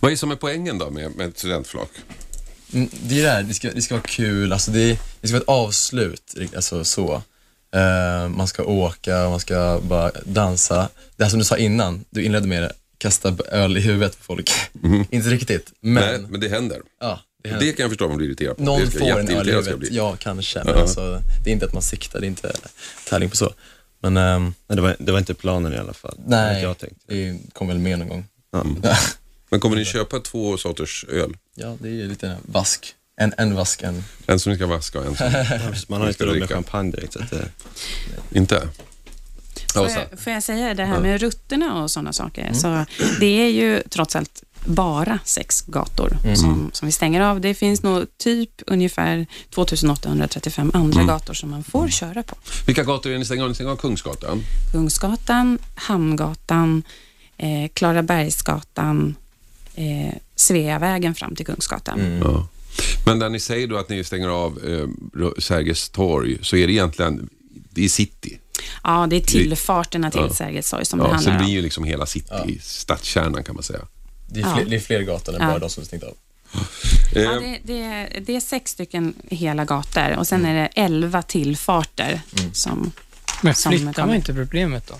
[0.00, 1.88] Vad är det som är poängen då med, med studentflak?
[2.72, 5.34] Mm, Det är det här, det ska, det ska vara kul, alltså det, det ska
[5.34, 7.22] vara ett avslut, alltså så.
[7.74, 10.88] Eh, man ska åka, man ska bara dansa.
[11.16, 14.24] Det här som du sa innan, du inledde med det, kasta öl i huvudet på
[14.24, 14.50] folk.
[15.10, 16.80] inte riktigt, men, Nej, men det händer.
[17.00, 17.20] ja,
[17.52, 18.62] det Det kan jag förstå om man blir irriterad på.
[18.62, 20.80] Någon det ska får en öl i huvudet, ja kanske, men Ja.
[20.80, 22.52] alltså, det är inte att man siktar, det är inte
[23.08, 23.52] tävling på så.
[24.02, 26.18] Men ehm, Nej, det, var, det var inte planen i alla fall.
[26.26, 27.00] nej, Jag tänkte.
[27.14, 28.24] det kom väl med någon gång.
[28.52, 28.64] Ja.
[29.50, 31.36] Men kommer ni köpa två sorters öl?
[31.54, 32.94] Ja, det är ju lite vask.
[33.20, 34.04] En, en vask, en...
[34.26, 37.12] En som ni ska vaska och en som Man har inte råd med champagne direkt.
[37.12, 37.48] Så att det,
[38.38, 38.68] inte.
[39.74, 42.52] Får jag, får jag säga det här med rutterna och sådana saker?
[42.52, 42.84] Så
[43.20, 47.40] det är ju trots allt bara sex gator som, som vi stänger av.
[47.40, 52.36] Det finns nog typ ungefär 2835 andra gator som man får köra på.
[52.66, 53.48] Vilka gator är det ni stänger av?
[53.48, 54.42] Ni stänger av Kungsgatan?
[54.72, 56.82] Kungsgatan, Hamngatan,
[57.36, 59.14] eh, Klarabergsgatan,
[59.74, 62.00] eh, Sveavägen fram till Kungsgatan.
[62.00, 62.18] Mm.
[62.18, 62.48] Ja.
[63.06, 66.72] Men när ni säger då att ni stänger av eh, Sergels torg så är det
[66.72, 67.28] egentligen
[67.70, 68.38] det är city.
[68.84, 70.34] Ja, det är tillfarterna till Ja.
[70.34, 71.44] Sergels torg som det Ja, så handlar det om.
[71.44, 72.44] blir ju liksom hela city, Ja.
[72.62, 73.80] stadskärnan kan man säga.
[74.26, 74.54] Det är, Ja.
[74.56, 75.46] fler, det är fler gator än Ja.
[75.48, 76.14] bara de som är stängt av.
[77.14, 81.22] Eh, Ja, det, det, det är sex stycken hela gator och sen är det elva
[81.22, 82.20] tillfarter
[82.52, 82.92] som
[83.42, 84.06] Men Som flyttar kommer.
[84.06, 84.94] man inte problemet då?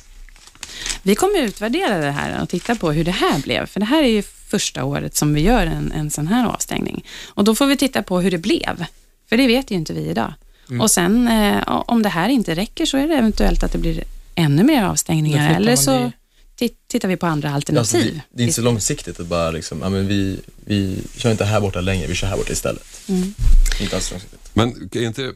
[1.03, 4.03] Vi kommer utvärdera det här och titta på hur det här blev, för det här
[4.03, 7.05] är ju första året som vi gör en, en sån här avstängning.
[7.27, 8.85] Och då får vi titta på hur det blev,
[9.29, 10.33] för det vet ju inte vi idag.
[10.81, 14.05] Och sen eh, om det här inte räcker så är det eventuellt att det blir
[14.35, 16.13] ännu mer avstängningar, eller så det-
[16.89, 18.15] tittar vi på andra Alltså, alternativ.
[18.15, 21.45] det, det är inte så långsiktigt att bara liksom, ja, men vi, vi kör inte
[21.45, 22.85] här borta längre, vi kör här borta istället.
[23.09, 23.35] Mm.
[23.81, 24.41] Inte alls långsiktigt.
[24.53, 25.33] Men är inte,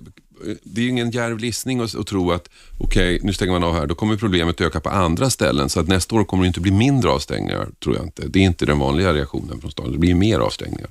[0.62, 3.74] det är ju ingen djärv listning att, att tro att okej, nu stänger man av
[3.74, 5.68] här, då kommer problemet öka på andra ställen.
[5.68, 8.28] Så att nästa år kommer det inte bli mindre avstängningar, tror jag inte.
[8.28, 9.92] Det är inte den vanliga reaktionen från staden.
[9.92, 10.90] Det blir mer avstängningar.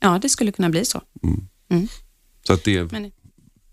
[0.00, 1.02] Ja, det skulle kunna bli så.
[2.46, 3.12] Så att det, Men,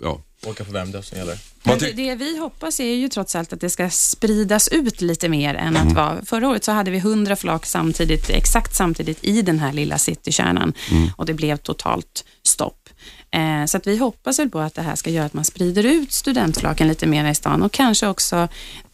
[0.01, 0.21] ja.
[0.45, 1.37] Åka på Värmdö som gäller.
[1.63, 5.55] men det, vi hoppas är ju trots allt att det ska spridas ut lite mer
[5.55, 6.25] än att vara...
[6.25, 10.73] Förra året så hade vi 100 flak samtidigt, exakt samtidigt i den här lilla citykärnan
[11.17, 12.89] och det blev totalt stopp.
[13.31, 15.83] Eh, så att vi hoppas väl på att det här ska göra att man sprider
[15.83, 18.47] ut studentflaken lite mer i stan och kanske också,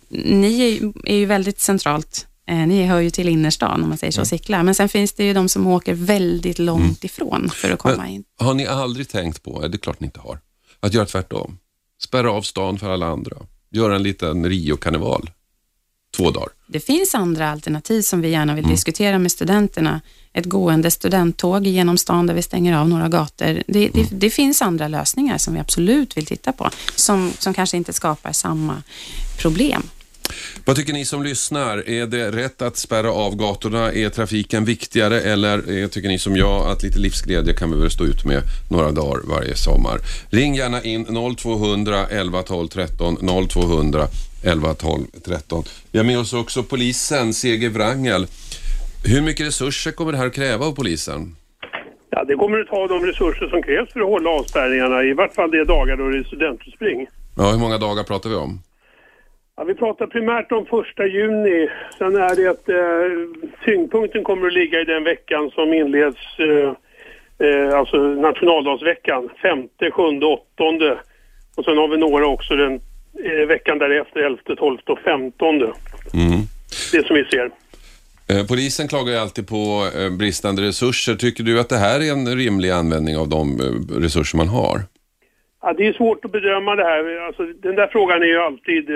[0.09, 3.97] ni är, ju- är ju väldigt centralt eh, ni hör ju till innerstan om man
[3.97, 4.63] säger så, Sickla.
[4.63, 8.07] Men sen finns det ju de som åker väldigt långt ifrån för att komma Men
[8.07, 8.23] in.
[8.39, 10.39] har ni aldrig tänkt på, det är klart ni inte har,
[10.81, 11.57] att göra tvärtom?
[12.03, 13.37] Spärra av stan för alla andra.
[13.71, 15.29] Göra en liten Rio-karneval.
[16.17, 16.49] Två dagar.
[16.67, 20.01] Det finns andra alternativ som vi gärna vill diskutera med studenterna.
[20.33, 23.63] Ett gående studenttåg genom stan där vi stänger av några gator.
[23.67, 27.77] Det, det, det finns andra lösningar som vi absolut vill titta på, som, som kanske
[27.77, 28.83] inte skapar samma
[29.37, 29.83] problem.
[30.65, 31.89] Vad tycker ni som lyssnar?
[31.89, 33.91] Är det rätt att spärra av gatorna?
[33.93, 38.05] Är trafiken viktigare eller tycker ni som jag att lite livsglädje kan vi väl stå
[38.05, 39.99] ut med några dagar varje sommar?
[40.29, 44.07] Ring gärna in 0200 11 12 13 0200
[44.43, 45.63] 11 12 13.
[45.91, 48.27] Vi har med oss också polisen, CG Wrangel.
[49.03, 51.35] Hur mycket resurser kommer det här att kräva av polisen?
[52.09, 55.35] Ja, det kommer att ta de resurser som krävs för att hålla avspärrningarna, i vart
[55.35, 57.07] fall de dagar då det är studentutspring.
[57.37, 58.59] Ja, hur många dagar pratar vi om?
[59.55, 61.69] Ja, vi pratar primärt om första juni.
[61.97, 66.73] Sen är det att eh, tyngdpunkten kommer att ligga i den veckan som inleds, eh,
[67.47, 70.97] eh, alltså nationaldagsveckan, femte, sjunde, åttonde.
[71.55, 72.73] Och sen har vi några också den
[73.23, 75.65] eh, veckan därefter, elfte, tolfte och femtonde.
[76.13, 76.41] Mm.
[76.91, 77.51] Det som vi ser.
[78.29, 81.15] Eh, Polisen klagar ju alltid på eh, bristande resurser.
[81.15, 84.77] Tycker du att det här är en rimlig användning av de eh, resurser man har?
[85.61, 87.27] Ja, det är svårt att bedöma det här.
[87.27, 88.89] Alltså, den där frågan är ju alltid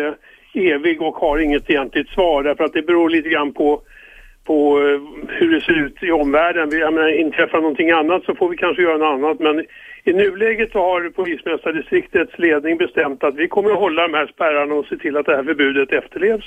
[0.55, 3.81] evig och har inget egentligt svar därför att det beror lite grann på,
[4.43, 5.01] på eh,
[5.37, 6.69] hur det ser ut i omvärlden.
[6.69, 9.65] Vi- Jag menar, inträffar någonting annat så får vi kanske göra något annat men
[10.03, 14.73] i nuläget så har polismästardistriktets ledning bestämt att vi kommer att hålla de här spärrarna
[14.75, 16.45] och se till att det här förbudet efterlevs.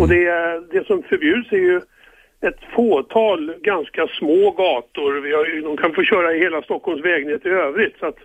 [0.00, 0.24] Och det,
[0.72, 1.80] det som förbjuds är ju
[2.40, 5.20] ett fåtal ganska små gator.
[5.20, 8.18] Vi har, de kan få köra i hela Stockholms vägnät i övrigt så att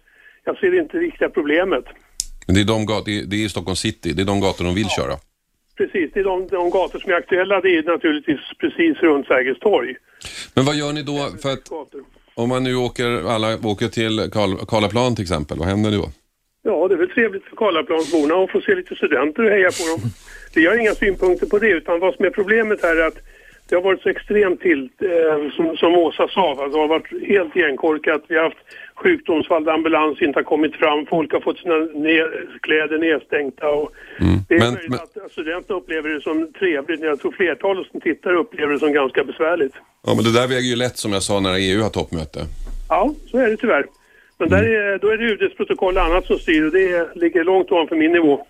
[0.43, 1.85] jag ser inte riktiga problemet.
[2.47, 4.65] Men det är, de gat- det är, det är Stockholm city, det är de gator
[4.65, 5.13] de vill köra.
[5.77, 9.59] Precis, det är de, de gator som är aktuella det är naturligtvis precis runt Sergels
[9.59, 9.95] torg.
[10.55, 12.01] Men vad gör ni då för att Gator.
[12.35, 16.09] om man nu åker, alla åker till Karl, Karlaplan till exempel, vad händer då?
[16.63, 19.83] Ja, det är väl trevligt för Karlaplansborna att få se lite studenter och heja på
[19.91, 20.09] dem.
[20.55, 23.17] Vi har inga synpunkter på det utan vad som är problemet här är att
[23.69, 26.67] det har varit så extremt till, eh, som, som Åsa sa, va?
[26.67, 28.21] det har varit helt igenkorkat.
[28.27, 28.57] Vi har haft
[28.95, 33.69] sjukdomsfall där ambulans inte har kommit fram, folk har fått sina ner, kläder nedstänkta.
[33.69, 33.91] Och
[34.49, 37.87] Det är Men- möjligt men- att studenterna upplever det som trevligt, men jag tror flertalet
[37.91, 39.73] som tittar upplever det som ganska besvärligt.
[40.05, 42.39] Ja, men det där väger ju lätt som jag sa när EU har toppmöte.
[42.89, 43.85] Ja, så är det tyvärr.
[44.39, 47.43] Men där är, då är det UDs protokoll och annat som styr och det ligger
[47.43, 48.45] långt ovanför min nivå.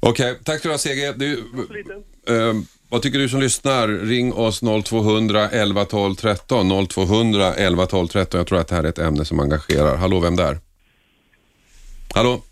[0.00, 1.12] Okej, tack ska du ha CG.
[1.16, 1.36] Du,
[2.92, 3.88] vad tycker du som lyssnar?
[3.88, 6.86] Ring oss 0200 11 12 13.
[6.88, 8.38] 0200 11 12 13.
[8.38, 9.96] Jag tror att det här är ett ämne som engagerar.
[9.96, 10.56] Hallå, vem där?
[12.14, 12.42] Hallå?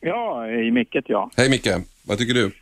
[0.00, 1.30] Ja, i micket ja.
[1.36, 1.68] Hej Micke,
[2.02, 2.52] vad tycker du?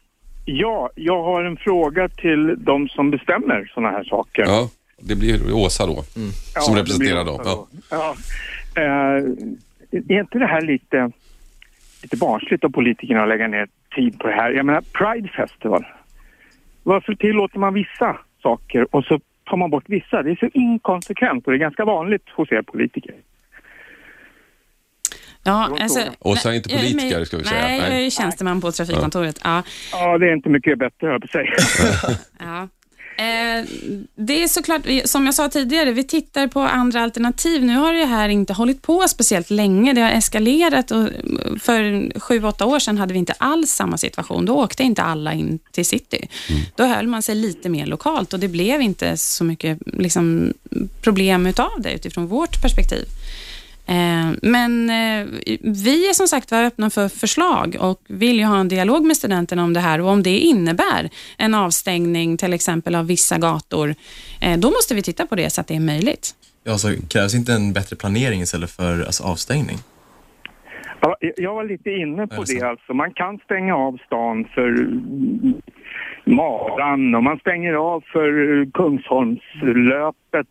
[0.45, 4.43] Ja, jag har en fråga till de som bestämmer sådana här saker.
[4.43, 4.69] Ja,
[4.99, 6.05] det blir Åsa då,
[6.55, 7.41] Ja, som det representerar dem.
[7.45, 7.67] Ja.
[7.91, 8.17] Ja.
[8.77, 9.25] Eh,
[9.91, 11.11] är inte det här lite,
[12.03, 14.51] lite barnsligt av politikerna att lägga ner tid på det här?
[14.51, 15.85] Jag menar, Pride Festival.
[16.87, 20.23] Varför tillåter man vissa saker och så tar man bort vissa?
[20.23, 23.15] Det är så inkonsekvent och det är ganska vanligt hos er politiker.
[25.43, 27.61] Ja, alltså, Åsa är inte politiker, ska vi säga.
[27.61, 29.41] Nej, jag är tjänsteman på trafikkontoret.
[29.45, 29.63] Ja.
[29.93, 32.17] Ja, det är inte mycket bättre, höll jag på att säga.
[32.39, 32.69] Ja.
[33.19, 33.65] Eh,
[34.15, 37.65] det är såklart, som jag sa tidigare, vi tittar på andra alternativ.
[37.65, 39.93] Nu har det här inte hållit på speciellt länge.
[39.93, 41.09] Det har eskalerat och
[41.61, 44.47] för sju, åtta år sedan hade vi inte alls samma situation.
[44.47, 46.29] Då åkte inte alla in till city.
[46.77, 50.53] Då höll man sig lite mer lokalt och det blev inte så mycket liksom,
[51.03, 53.05] problem utav det utifrån vårt perspektiv.
[53.89, 55.27] Eh, Men eh,
[55.63, 59.17] vi är som sagt var öppna för förslag och vill ju ha en dialog med
[59.17, 63.95] studenterna om det här och om det innebär en avstängning till exempel av vissa gator,
[64.41, 66.35] eh, då måste vi titta på det så att det är möjligt.
[66.65, 69.77] Ja, så krävs inte en bättre planering istället för alltså, avstängning?
[71.01, 72.67] Ja, jag var lite inne på det det så?
[72.67, 72.95] alltså.
[72.95, 74.89] Man kan stänga av stan för
[76.25, 78.31] Maran och man stänger av för
[78.73, 80.47] Kungsholmslöpet,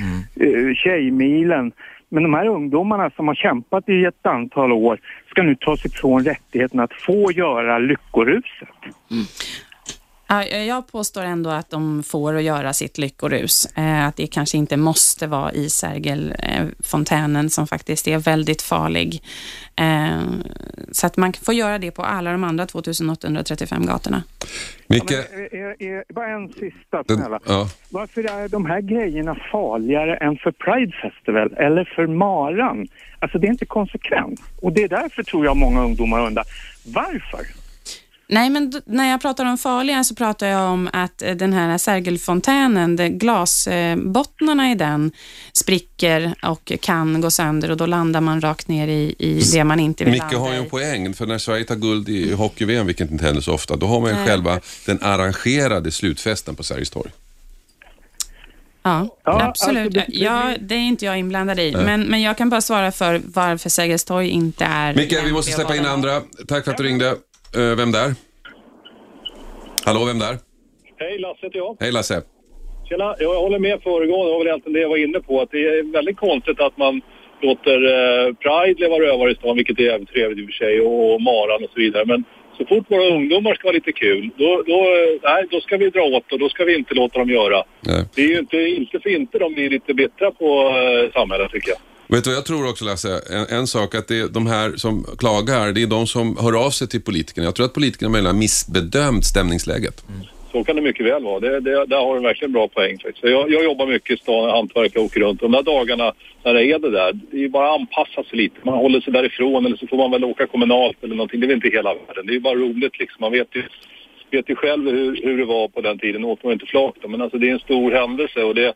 [0.00, 0.74] mm.
[0.74, 1.72] Tjejmilen.
[2.08, 5.90] Men de här ungdomarna som har kämpat i ett antal år ska nu ta sig
[5.94, 8.68] ifrån rättigheten att få göra lyckoruset.
[9.10, 9.24] Mm.
[10.66, 13.66] Jag påstår ändå att de får att göra sitt lyckorus.
[13.76, 19.22] Eh, Att det kanske inte måste vara i Sergelfontänen som faktiskt är väldigt farlig.
[19.76, 20.22] Eh,
[20.92, 24.22] Så att man får göra det på alla de andra 2835 gatorna.
[24.86, 27.40] Micke, Men, är, bara en sista, den, snälla.
[27.46, 27.68] ja.
[27.90, 32.86] Varför är de här grejerna farligare än för Pride Festival eller för Maran?
[33.18, 34.40] Alltså det är inte konsekvent.
[34.62, 36.44] Och det är därför tror jag många ungdomar undrar,
[36.94, 37.40] varför?
[38.28, 41.78] Nej, men när jag pratar om farliga så pratar jag om att eh, den här
[41.78, 45.12] Sergelfontänen, glasbottnarna i den
[45.52, 49.80] spricker och kan gå sönder och då landar man rakt ner i, i det man
[49.80, 52.86] inte vill Micke landa har ju en poäng, för när Sverige tar guld i hockey-VM,
[52.86, 54.26] vilket inte händer så ofta, då har man ju Nej.
[54.26, 57.10] själva den arrangerade slutfesten på Sergels torg.
[58.82, 59.84] Ja, Ja, absolut.
[59.86, 62.60] alltså, det- det- ja, det är inte jag inblandad i, men, men jag kan bara
[62.60, 66.22] svara för varför Sergels torg inte är Micke, vi måste släppa in andra.
[66.48, 67.16] Tack för att du ringde.
[67.54, 68.14] Eh, vem där?
[69.84, 70.36] Hallå, vem där?
[70.96, 71.76] Hej, Lasse heter jag.
[71.80, 72.22] Hej Lasse.
[72.88, 74.26] Tjena, jag håller med föregående.
[74.26, 75.40] Det var väl egentligen det jag var inne på.
[75.40, 77.00] Att det är väldigt konstigt att man
[77.42, 80.80] låter eh, Pride leva rövare i stan, vilket är jävligt trevligt i och för sig,
[80.80, 82.04] och Maran och så vidare.
[82.06, 82.24] Men
[82.58, 84.78] så fort våra ungdomar ska vara lite kul, då, då,
[85.22, 87.62] nej, då ska vi dra åt och då ska vi inte låta dem göra.
[87.80, 88.04] Nej.
[88.14, 91.70] Det är ju inte, inte för inte de blir lite bittra på eh, samhället tycker
[91.70, 91.78] jag.
[92.08, 93.20] Vet du vad jag tror också Lasse?
[93.30, 96.66] En, en sak att det är de här som klagar, det är de som hör
[96.66, 97.44] av sig till politikerna.
[97.44, 100.04] Jag tror att politikerna möjligen har missbedömt stämningsläget.
[100.08, 100.26] Mm.
[100.52, 101.40] Så kan det mycket väl vara.
[101.40, 103.24] Det, det, där har du verkligen bra poäng faktiskt.
[103.24, 105.40] Jag, jag jobbar mycket i stan, hantverkare, åker runt.
[105.40, 106.12] De där dagarna
[106.44, 108.56] när det är det där, det är ju bara att anpassa sig lite.
[108.62, 111.40] Man håller sig därifrån eller så får man väl åka kommunalt eller någonting.
[111.40, 112.26] Det är väl inte hela världen.
[112.26, 113.16] Det är ju bara roligt liksom.
[113.20, 113.62] Man vet ju,
[114.30, 116.20] vet ju själv hur, hur det var på den tiden.
[116.20, 117.08] Nu åt man inte flak då.
[117.08, 118.72] Men alltså det är en stor händelse och det,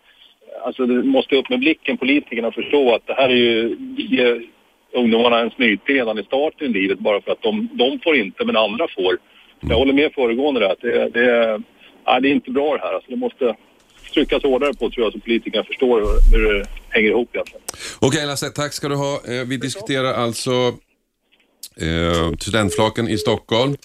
[0.65, 4.41] alltså det måste upp med blicken politikerna och förstå att det här är ju, ge
[4.95, 8.45] ungdomarna en snyting redan i starten i livet bara för att de, de får inte
[8.45, 9.19] men andra får.
[9.61, 11.63] Jag håller med föregående där att det, det,
[12.05, 12.95] ja, det är inte bra det här.
[12.95, 13.57] Alltså det måste
[14.15, 16.01] tryckas hårdare på tror jag så politikerna förstår
[16.33, 17.63] hur, det hänger ihop egentligen.
[18.01, 19.15] Okej Lasse, tack ska du ha.
[19.15, 20.51] Eh, vi diskuterar alltså
[21.81, 23.77] eh, studentflaken i Stockholm.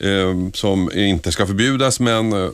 [0.00, 2.50] Eh, som inte ska förbjudas men eh,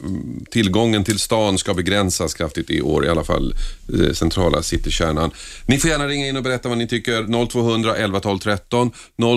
[0.51, 3.55] tillgången till stan ska begränsas kraftigt i år, i alla fall
[3.95, 5.31] eh, centrala citykärnan.
[5.67, 7.47] Ni får gärna ringa in och berätta vad ni tycker.
[7.47, 8.91] 0200 11 12 13,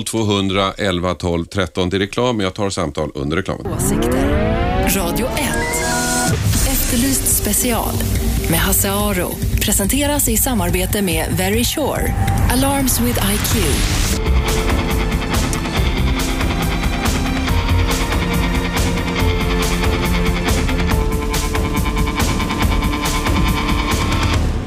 [0.06, 1.89] 0200 11 12 13.
[1.89, 3.68] till reklam, jag tar samtal under reklamen.
[3.68, 4.12] Åsikter.
[4.95, 5.34] Radio 1.
[6.68, 7.93] Efterlyst special
[8.49, 9.32] med Hasse Aro.
[9.62, 12.14] Presenteras i samarbete med Very Sure.
[12.51, 14.03] Alarms with IQ.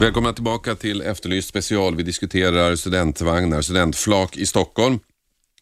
[0.01, 1.97] Välkomna tillbaka till Efterlyst special.
[1.97, 4.99] Vi diskuterar studentvagnar, studentflak i Stockholm.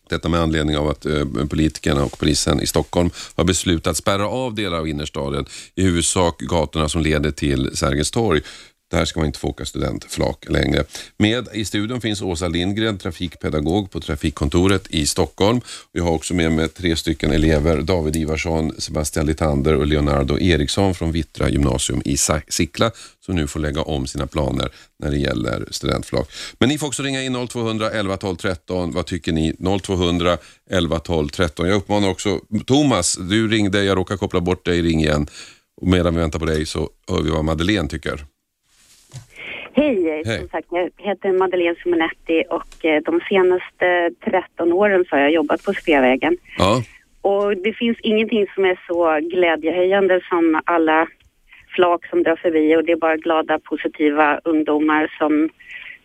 [0.09, 4.55] Detta med anledning av att eh, politikerna och polisen i Stockholm har beslutat spärra av
[4.55, 8.41] delar av innerstaden, i huvudsak gatorna som leder till Sergels torg.
[8.95, 10.85] Där ska man inte få åka studentflak längre.
[11.17, 15.61] Med i studion finns Åsa Lindgren, trafikpedagog på Trafikkontoret i Stockholm.
[15.93, 20.95] Vi har också med mig tre stycken elever, David Ivarsson, Sebastian Litander och Leonardo Eriksson
[20.95, 22.17] från Vittra gymnasium i
[22.49, 22.91] Sickla
[23.21, 26.31] som nu får lägga om sina planer när det gäller studentflak.
[26.59, 28.93] Men ni får också ringa in 0200 11 12 13.
[28.93, 29.55] Vad tycker ni?
[29.83, 30.39] 0200
[30.71, 31.69] 11 12 13.
[31.69, 35.27] Jag uppmanar också Thomas, du ringde, jag råkar koppla bort dig, ring igen.
[35.81, 38.27] Och medan vi väntar på dig så hör vi vad Madeleine tycker.
[39.77, 40.39] Hej, Hej.
[40.39, 45.33] som sagt, jag heter Madeleine Simonetti och eh, de senaste 13 åren så har jag
[45.33, 46.37] jobbat på Sveavägen.
[46.59, 46.83] Ja.
[47.21, 51.07] Och det finns ingenting som är så glädjehöjande som alla
[51.75, 55.51] flak som drar förbi och det är bara glada, positiva ungdomar som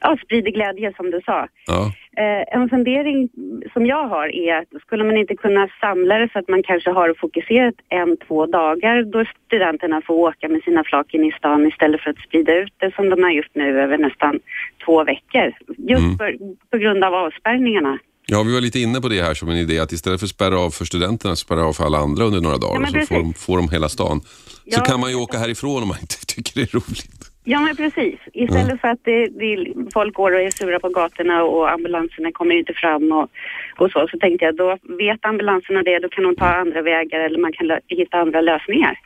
[0.01, 1.47] ja, sprider glädje som du sa.
[1.67, 1.91] Ja.
[2.17, 3.29] Eh, en fundering
[3.73, 6.89] som jag har är att skulle man inte kunna samla det så att man kanske
[6.91, 11.67] har fokuserat en, två dagar då studenterna får åka med sina flak in i stan
[11.67, 14.39] istället för att sprida ut det som de har gjort nu över nästan
[14.85, 15.51] två veckor.
[15.77, 16.17] Just Mm.
[16.17, 16.37] för,
[16.71, 17.97] på grund av avspärrningarna.
[18.31, 20.29] Ja, vi var lite inne på det här som en idé att istället för att
[20.31, 23.15] spärra av för studenterna, spärra av för alla andra under några dagar Ja, så får
[23.15, 24.21] de, får de hela stan.
[24.21, 24.81] Så Ja.
[24.81, 27.28] kan man ju åka härifrån om man inte tycker det är roligt.
[27.51, 28.19] Ja men precis.
[28.33, 32.55] Istället för att det, det, folk går och är sura på gatorna och ambulanserna kommer
[32.55, 33.29] inte fram och,
[33.77, 37.19] och så, så tänkte jag då vet ambulanserna det, då kan de ta andra vägar
[37.19, 38.99] eller man kan hitta andra lösningar.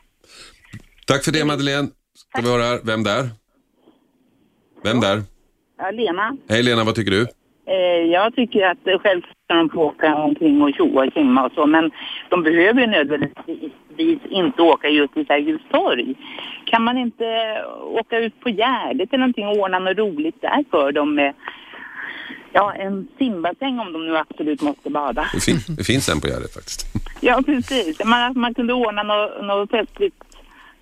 [1.06, 1.88] Tack för det Madeleine.
[2.14, 2.80] Ska vi höra här.
[2.84, 3.22] Vem där?
[4.84, 5.22] Vem där?
[5.78, 6.36] Ja, Lena.
[6.48, 7.22] Hej Lena, vad tycker du?
[7.66, 11.46] Eh, jag tycker att eh, själv ska de få åka omkring och tjoa och simma
[11.46, 11.90] och så, men
[12.30, 13.72] de behöver ju nödvändigtvis
[14.30, 16.14] inte åka just till Sergels torg.
[16.66, 17.24] Kan man inte
[17.82, 21.34] åka ut på Gärdet eller någonting och ordna något roligt där för dem med
[22.52, 25.26] ja, en simbassäng om de nu absolut måste bada.
[25.34, 26.86] Det, fin det finns en på Gärdet faktiskt.
[27.20, 28.04] Ja, precis.
[28.04, 30.16] Man, att man kunde ordna något, något festligt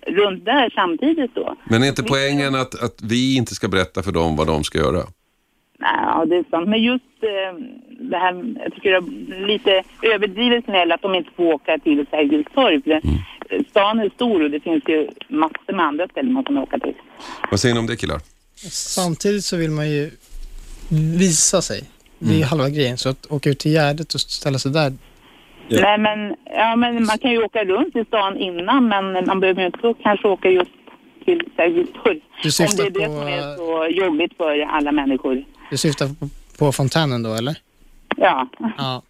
[0.07, 1.55] runt där samtidigt då.
[1.63, 4.77] Men är inte poängen att, att vi inte ska berätta för dem vad de ska
[4.77, 5.03] göra?
[5.83, 6.69] Ja, det är sant.
[6.69, 7.59] Men just eh,
[7.99, 12.05] det här, jag tycker det är lite överdrivet snäll att de inte får åka till
[12.11, 12.81] Sergels torg.
[12.85, 13.01] Mm.
[13.69, 16.93] Stan är stor och det finns ju massor med andra ställen man kan åka till.
[17.51, 18.19] Vad säger ni om det killar?
[18.71, 20.11] Samtidigt så vill man ju
[21.19, 21.81] visa sig.
[22.19, 22.47] Det är Mm.
[22.47, 22.97] halva grejen.
[22.97, 24.93] Så att åka ut till Gärdet och ställa sig där.
[25.69, 29.61] Nej, men, ja, men man kan ju åka runt i stan innan men man behöver
[29.61, 30.71] ju inte kanske åka just
[31.25, 32.19] till Sergels torg.
[32.43, 35.43] Du Om det är det på, som är så jobbigt för alla människor.
[35.73, 37.55] Du syftar på, på fontänen då, eller?
[38.17, 38.49] Ja.
[38.77, 39.01] Ja.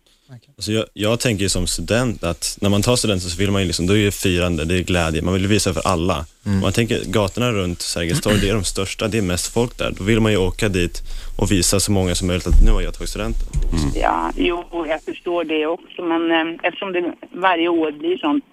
[0.56, 3.62] Alltså jag, jag tänker ju som student att när man tar studenten så vill man
[3.62, 6.26] ju liksom, då är det firande, det är glädje, man vill visa för alla.
[6.46, 9.78] Om man tänker gatorna runt Sergels torg, det är de största, det är mest folk
[9.78, 9.94] där.
[9.98, 11.02] Då vill man ju åka dit
[11.38, 13.48] och visa så många som möjligt att nu har jag tagit studenten.
[13.96, 16.02] Ja, jo, jag förstår det också.
[16.02, 18.46] Men eh, eftersom det varje år blir sånt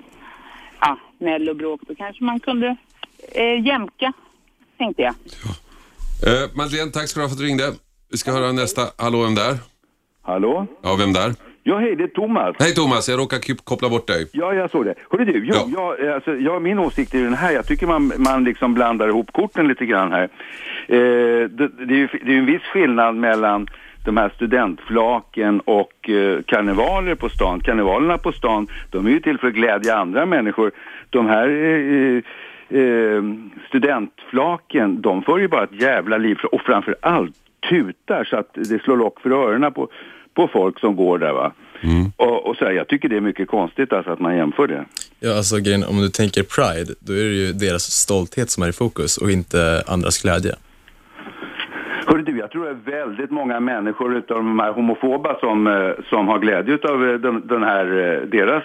[0.81, 2.77] ja, gnäll och bråk så kanske man kunde
[3.33, 4.13] eh, jämka,
[4.79, 5.15] tänkte jag.
[6.27, 7.75] Eh, Madeleine, tack ska du ha för att du ringde.
[8.11, 8.83] Vi ska höra nästa.
[8.99, 9.55] Hallå, vem där?
[10.23, 10.67] Hallå?
[10.83, 11.33] Ja, vem där?
[11.63, 12.57] Ja, hej, det är Thomas.
[12.59, 14.29] Hej Thomas, jag råkar k- koppla bort dig.
[14.33, 14.95] Ja, jag såg det.
[15.11, 17.53] Hörru du, jag, eh, alltså, jag, min åsikt är den här.
[17.53, 20.23] Jag tycker man, man liksom blandar ihop korten lite grann här.
[20.89, 20.99] Eh,
[21.49, 23.67] det, det är ju det är en viss skillnad mellan
[24.05, 27.61] de här studentflaken och eh, karnevaler på stan.
[27.61, 30.71] Karnevalerna på stan, de är ju till för att glädja andra människor.
[31.11, 32.23] De här eh,
[32.81, 33.23] eh,
[33.69, 37.35] studentflaken, de för ju bara ett jävla liv och framför allt
[37.69, 39.89] tutar så att det slår lock för öronen på,
[40.35, 41.53] på folk som går där va.
[42.17, 44.85] Och, och så här, jag tycker det är mycket konstigt alltså att man jämför det.
[45.21, 48.69] Ja, alltså grejen, om du tänker Pride, då är det ju deras stolthet som är
[48.69, 50.55] i fokus och inte andras glädje.
[52.07, 56.05] Hörru du, jag tror det är väldigt många människor utav de här homofoba som, eh,
[56.09, 58.65] som har glädje utav eh, den, den här, eh, deras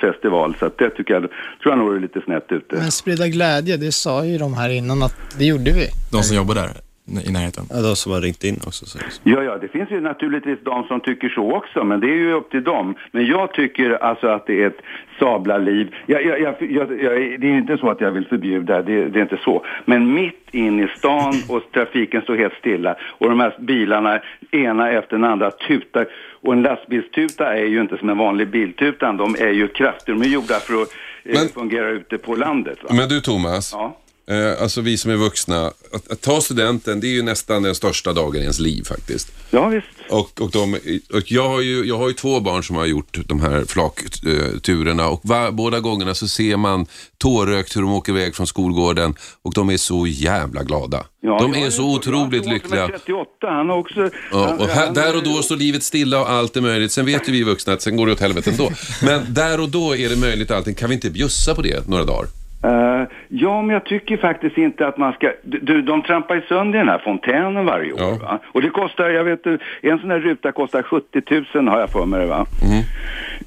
[0.00, 0.56] festival.
[0.60, 1.32] Så att det tycker jag, tror
[1.72, 2.76] jag nog är lite snett ute.
[2.76, 5.86] Men sprida glädje, det sa ju de här innan att det gjorde vi.
[6.12, 6.87] De som jobbar där
[7.26, 7.64] i närheten.
[7.70, 8.86] Ja, de som har ringt in också.
[8.86, 8.98] Så.
[9.22, 12.32] Ja, ja, det finns ju naturligtvis de som tycker så också, men det är ju
[12.32, 12.94] upp till dem.
[13.12, 14.80] Men jag tycker alltså att det är ett
[15.18, 15.94] sabla liv.
[16.06, 19.18] Jag, jag, jag, jag, jag, det är inte så att jag vill förbjuda, det, det
[19.18, 19.64] är inte så.
[19.84, 24.90] Men mitt in i stan och trafiken står helt stilla och de här bilarna, ena
[24.90, 26.06] efter den andra, tutar.
[26.42, 30.22] Och en lastbilstuta är ju inte som en vanlig biltuta, de är ju krafter, de
[30.22, 30.88] är gjorda för att
[31.24, 32.78] eh, fungera ute på landet.
[32.82, 32.90] Va?
[32.92, 33.96] Men du Thomas, Ja.
[34.30, 37.74] Eh, alltså vi som är vuxna, att, att ta studenten, det är ju nästan den
[37.74, 39.32] största dagen i ens liv faktiskt.
[39.50, 39.86] Ja, visst.
[40.10, 40.74] Och, och, de,
[41.12, 45.08] och jag, har ju, jag har ju två barn som har gjort de här flakturerna
[45.08, 46.86] och va, båda gångerna så ser man
[47.18, 51.04] tårökt hur de åker iväg från skolgården och de är så jävla glada.
[51.20, 52.86] Ja, de är så otroligt jag har lyckliga.
[52.88, 54.10] 38, han har också...
[54.32, 56.92] Ja, han- och här, han- där och då står livet stilla och allt är möjligt.
[56.92, 58.70] Sen vet ju vi vuxna att sen går det åt helvete ändå.
[59.02, 60.74] Men där och då är det möjligt allting.
[60.74, 62.26] Kan vi inte bjussa på det några dagar?
[62.64, 65.32] Eh, ja, men jag tycker faktiskt inte att man ska...
[65.42, 68.18] Du, de trampar ju sönder den här fontänen varje år.
[68.18, 68.38] Va?
[68.52, 69.46] Och det kostar, jag vet
[69.82, 71.22] en sån här ruta kostar 70
[71.54, 72.46] 000 har jag för mig va?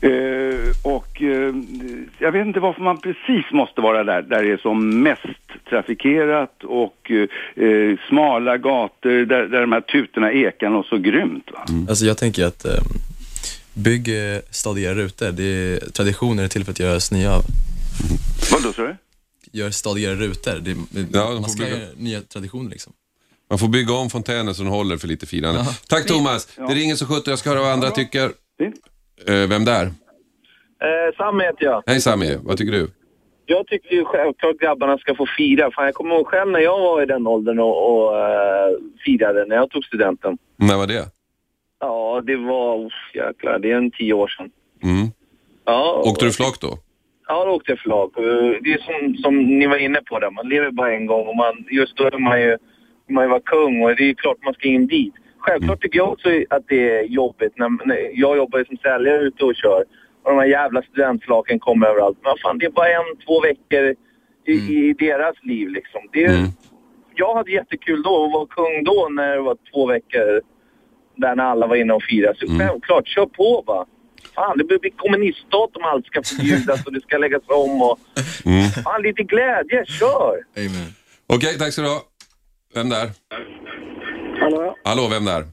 [0.01, 1.53] Eh, och eh,
[2.19, 5.21] jag vet inte varför man precis måste vara där, där det är som mest
[5.69, 7.11] trafikerat och
[8.09, 11.49] smala gator där, där de här tutorna ekar något så grymt.
[11.53, 11.59] Va?
[11.89, 12.65] Alltså jag tänker att
[13.73, 14.09] bygg
[14.49, 15.31] stadiga rutor.
[15.31, 17.41] Det är, traditioner är till för att göras nya av.
[18.51, 18.95] Vadå sa du?
[19.51, 20.59] Gör stadigare rutor.
[20.61, 20.75] Det,
[21.17, 22.93] Ja, man ska göra nya traditioner liksom.
[23.49, 25.59] Man får bygga om fontänen så den håller för lite firande.
[25.65, 25.75] Ja.
[25.89, 26.45] Tack Thomas.
[26.55, 27.31] Det ringer så sjutton.
[27.31, 28.31] Jag ska höra vad andra tycker.
[29.27, 29.85] Eh, vem där?
[29.85, 31.83] Eh, Sam heter jag.
[31.87, 32.91] Hej Sami, vad tycker du?
[33.45, 35.71] Jag tycker ju självklart grabbarna ska få fira.
[35.71, 38.69] Fan, jag kommer ihåg själv när jag var i den åldern och, och eh,
[39.05, 40.37] firade när jag tog studenten.
[40.57, 41.07] När var det?
[41.79, 42.85] Ja, det var...
[42.85, 44.49] Uff, jäklar, det är en tio år sedan.
[44.83, 45.07] Mm.
[45.65, 46.77] Ja, och- Åkte du flak då?
[47.31, 48.17] Ja, då åkte jag flak.
[48.17, 48.23] Och
[48.63, 51.35] Det är som, som ni var inne på där, man lever bara en gång och
[51.35, 52.57] man, just då är man ju,
[53.09, 55.13] man ju vara kung och det är klart man ska in dit.
[55.37, 59.45] Självklart tycker jag också att det är jobbigt när, när jag jobbar som säljare ute
[59.45, 59.83] och kör
[60.23, 62.17] och de här jävla studentflaken kommer överallt.
[62.23, 63.95] Men fan, det är bara en, två veckor
[64.45, 66.01] i, i deras liv liksom.
[66.13, 66.45] Det är,
[67.15, 70.41] Jag hade jättekul då och var kung då när det var två veckor
[71.15, 72.37] där när alla var inne och firade.
[72.39, 73.85] Så självklart, kör på bara.
[74.35, 77.99] Fan, det blir bli kommuniststat om allt ska förbjudas och det ska läggas om och...
[78.83, 80.39] Fan, lite glädje, kör!
[80.57, 80.87] Amen.
[81.27, 82.01] Okej, tack ska du ha.
[82.73, 83.09] Vem där?
[84.39, 85.43] Hallå, Hallå, vem där?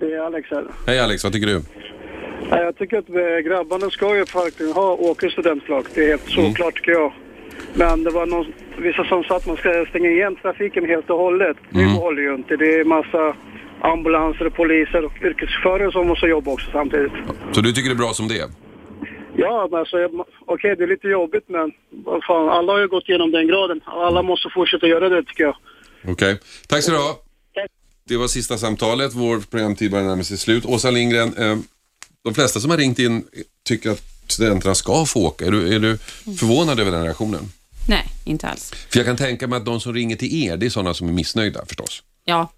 [0.00, 0.64] det är Alex här.
[0.86, 1.62] Hej Alex, vad tycker du?
[2.50, 5.86] Nej, Jag tycker att eh, grabbarna ska ju faktiskt ha åka studentflak.
[5.94, 7.12] Det är helt solklart tycker jag.
[7.74, 11.18] Men det var någon, vissa som sa att man ska stänga igen trafiken helt och
[11.18, 11.56] hållet.
[11.70, 12.56] Det håller ju inte.
[12.56, 13.36] Det är massa
[13.82, 17.12] ambulanser, poliser och yrkesförare som måste jobba också samtidigt.
[17.52, 18.48] Så du tycker det är bra som det är?
[19.36, 19.96] Ja, men alltså,
[20.46, 23.80] okej det är lite jobbigt men vad fan, alla har ju gått igenom den graden.
[23.84, 25.56] Alla måste fortsätta göra det tycker jag.
[26.08, 27.18] Okej, tack ska du ha.
[28.08, 29.14] Det var sista samtalet.
[29.14, 30.64] Vår programtid börjar närma sig slut.
[30.66, 31.58] Åsa Lindgren, eh,
[32.24, 33.24] de flesta som har ringt in
[33.64, 35.46] tycker att studenterna ska få åka.
[35.46, 35.98] Är du, är du
[36.38, 37.40] förvånad över den reaktionen?
[37.88, 38.70] Nej, inte alls.
[38.90, 41.08] För jag kan tänka mig att de som ringer till er, det är sådana som
[41.08, 42.02] är missnöjda förstås.
[42.24, 42.48] Ja,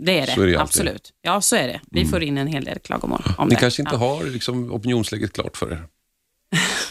[0.00, 0.32] det är det.
[0.42, 0.60] Är det.
[0.60, 1.12] Absolut.
[1.22, 1.80] Ja, så är det.
[1.90, 3.60] Vi får in en hel del klagomål om Ni det.
[3.60, 3.98] kanske inte ja.
[3.98, 5.84] har liksom, opinionsläget klart för er.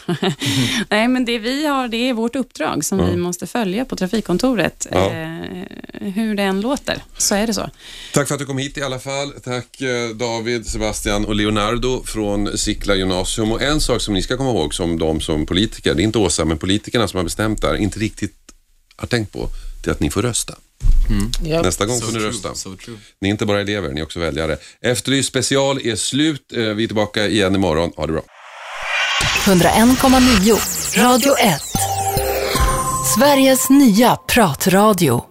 [0.90, 3.06] Nej, men det vi har, det är vårt uppdrag som Ja.
[3.06, 4.86] vi måste följa på trafikkontoret.
[4.90, 5.10] Ja.
[5.10, 5.62] Eh,
[6.00, 7.70] hur det än låter, så är det så.
[8.12, 9.32] Tack för att du kom hit i alla fall.
[9.32, 13.52] Tack eh, David, Sebastian och Leonardo från Sickla gymnasium.
[13.52, 16.18] Och en sak som ni ska komma ihåg som de som politiker, det är inte
[16.18, 18.36] Åsa, men politikerna som har bestämt där, inte riktigt
[18.96, 19.48] har tänkt på,
[19.84, 20.54] det är att ni får rösta.
[21.42, 21.64] Japp.
[21.64, 22.54] Nästa gång So får ni true, rösta.
[22.54, 22.96] so true.
[23.20, 24.56] Ni är inte bara elever, ni är också väljare.
[24.82, 26.52] Efterlyst special är slut.
[26.52, 27.92] Eh, Vi är tillbaka igen imorgon.
[27.96, 28.22] Ha det bra.
[29.44, 31.60] 101,9 Radio 1.
[33.18, 35.24] Sveriges nya pratradio.